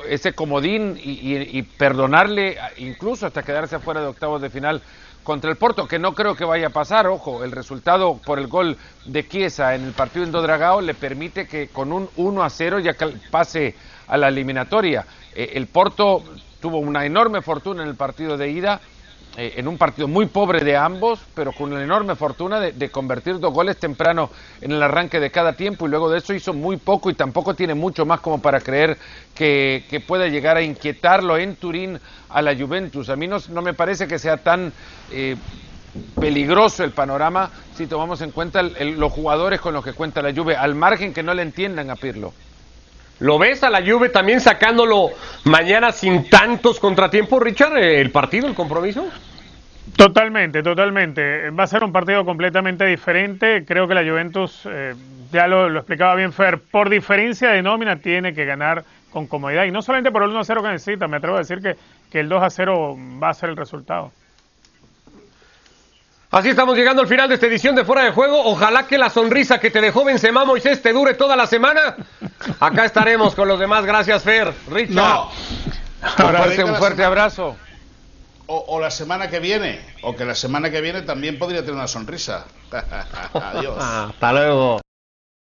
ese 0.09 0.33
comodín 0.33 0.98
y, 1.02 1.62
perdonarle 1.62 2.59
incluso 2.78 3.26
hasta 3.26 3.42
quedarse 3.42 3.76
afuera 3.76 4.00
de 4.00 4.09
octavos 4.09 4.40
de 4.40 4.50
final 4.50 4.83
contra 5.22 5.50
el 5.50 5.57
Porto, 5.57 5.88
que 5.88 5.98
no 5.98 6.14
creo 6.14 6.37
que 6.37 6.44
vaya 6.44 6.66
a 6.66 6.70
pasar, 6.70 7.07
ojo, 7.07 7.44
el 7.44 7.50
resultado 7.50 8.20
por 8.24 8.38
el 8.38 8.46
gol 8.46 8.76
de 9.07 9.26
Chiesa 9.26 9.74
en 9.74 9.85
el 9.85 9.92
partido 9.92 10.24
en 10.24 10.33
Dodragao 10.33 10.83
le 10.83 10.94
permite 10.94 11.46
que 11.46 11.68
con 11.68 11.92
un 11.92 12.09
1 12.16 12.42
a 12.44 12.50
0 12.50 12.78
ya 12.80 12.94
pase 13.30 13.74
a 14.07 14.18
la 14.18 14.28
eliminatoria. 14.28 15.07
Eh, 15.35 15.52
el 15.54 15.66
Porto 15.66 16.22
tuvo 16.61 16.78
una 16.78 17.07
enorme 17.07 17.42
fortuna 17.42 17.83
en 17.83 17.88
el 17.88 17.94
partido 17.94 18.37
de 18.37 18.50
ida, 18.50 18.80
eh, 19.37 19.55
en 19.57 19.66
un 19.66 19.77
partido 19.77 20.07
muy 20.07 20.27
pobre 20.27 20.61
de 20.61 20.77
ambos, 20.77 21.20
pero 21.35 21.51
con 21.53 21.73
una 21.73 21.83
enorme 21.83 22.14
fortuna 22.14 22.61
de, 22.61 22.90
convertir 22.90 23.40
dos 23.40 23.53
goles 23.53 23.77
temprano 23.79 24.31
en 24.61 24.70
el 24.70 24.81
arranque 24.81 25.18
de 25.18 25.31
cada 25.31 25.55
tiempo 25.55 25.87
y 25.87 25.90
luego 25.90 26.09
de 26.09 26.18
eso 26.18 26.35
hizo 26.35 26.53
muy 26.53 26.77
poco 26.77 27.11
y 27.11 27.14
tampoco 27.14 27.55
tiene 27.55 27.75
mucho 27.75 28.07
más 28.07 28.20
como 28.20 28.40
para 28.40 28.61
creer 28.61 28.97
que, 29.35 30.03
pueda 30.07 30.29
llegar 30.29 30.57
a 30.57 30.62
inquietarlo 30.62 31.37
en 31.37 31.57
Turín 31.57 31.99
a 32.29 32.42
la 32.42 32.57
Juventus. 32.57 33.09
A 33.09 33.16
mí 33.16 33.27
no, 33.27 33.38
no 33.49 33.62
me 33.62 33.75
parece 33.75 34.07
que 34.07 34.20
sea 34.20 34.37
tan 34.37 34.73
eh, 35.11 35.35
peligroso 36.20 36.85
el 36.85 36.92
panorama 36.92 37.51
si 37.75 37.87
tomamos 37.87 38.20
en 38.20 38.31
cuenta 38.31 38.62
los 38.62 39.12
jugadores 39.12 39.61
con 39.61 39.75
los 39.75 39.85
que 39.85 39.94
cuenta 39.94 40.23
la 40.23 40.33
Juve, 40.33 40.55
al 40.55 40.77
margen 40.77 41.12
que 41.12 41.25
no 41.25 41.35
le 41.35 41.42
entiendan 41.42 41.90
a 41.90 41.97
Pirlo. 41.97 42.33
¿Lo 43.20 43.38
ves 43.38 43.62
a 43.62 43.70
la 43.70 43.81
Juve 43.81 44.09
también 44.09 44.40
sacándolo 44.40 45.11
mañana 45.44 45.92
sin 45.92 46.29
tantos 46.29 46.81
contratiempos, 46.81 47.40
Richard, 47.40 47.77
el 47.79 48.11
partido, 48.11 48.48
el 48.48 48.55
compromiso? 48.55 49.07
Totalmente, 49.96 50.62
totalmente. 50.62 51.50
Va 51.50 51.64
a 51.64 51.66
ser 51.68 51.85
un 51.85 51.92
partido 51.92 52.24
completamente 52.24 52.85
diferente. 52.87 53.64
Creo 53.64 53.87
que 53.87 53.94
la 53.94 54.03
Juventus, 54.03 54.62
eh, 54.64 54.94
ya 55.31 55.46
lo, 55.46 55.72
explicaba 55.77 56.16
bien 56.16 56.33
Fer, 56.33 56.59
por 56.59 56.88
diferencia 56.90 57.50
de 57.50 57.62
nómina 57.62 57.96
tiene 57.96 58.35
que 58.35 58.44
ganar 58.44 58.85
con 59.11 59.29
comodidad. 59.29 59.64
Y 59.64 59.70
no 59.70 59.83
solamente 59.83 60.11
por 60.11 60.24
el 60.24 60.31
1-0 60.31 60.62
que 60.62 60.68
necesita, 60.68 61.07
me 61.07 61.18
atrevo 61.18 61.37
a 61.37 61.40
decir 61.40 61.61
que, 61.61 61.77
que 62.11 62.20
el 62.20 62.29
2-0 62.29 63.22
va 63.22 63.29
a 63.29 63.35
ser 63.35 63.50
el 63.50 63.57
resultado. 63.57 64.11
Así 66.35 66.49
estamos 66.49 66.77
llegando 66.77 67.01
al 67.01 67.07
final 67.07 67.29
de 67.29 67.37
esta 67.37 67.47
edición 67.47 67.77
de 67.77 67.85
Fuera 67.85 68.03
de 68.03 68.11
Juego. 68.11 68.42
Ojalá 68.44 68.88
que 68.88 68.99
la 68.99 69.09
sonrisa 69.09 69.61
que 69.61 69.70
te 69.70 69.81
dejó 69.81 70.05
Benzema 70.05 70.44
Moisés 70.44 70.83
te 70.83 70.92
dure 70.92 71.14
toda 71.14 71.37
la 71.37 71.47
semana. 71.47 71.94
Acá 72.59 72.87
estaremos 72.87 73.37
con 73.37 73.47
los 73.47 73.61
demás. 73.61 73.87
Gracias, 73.87 74.25
Fer. 74.25 74.53
Richard. 74.68 74.97
No. 74.97 75.31
Un 76.03 76.35
fuerte, 76.35 76.64
un 76.64 76.75
fuerte 76.75 77.05
abrazo. 77.05 77.57
O, 78.47 78.64
o 78.66 78.81
la 78.81 78.90
semana 78.90 79.31
que 79.31 79.38
viene. 79.38 79.81
O 80.03 80.16
que 80.16 80.25
la 80.25 80.35
semana 80.35 80.70
que 80.70 80.81
viene 80.81 81.03
también 81.03 81.38
podría 81.38 81.61
tener 81.61 81.77
una 81.77 81.87
sonrisa. 81.87 82.47
Adiós. 83.33 83.77
Hasta 83.81 84.33
luego. 84.33 84.81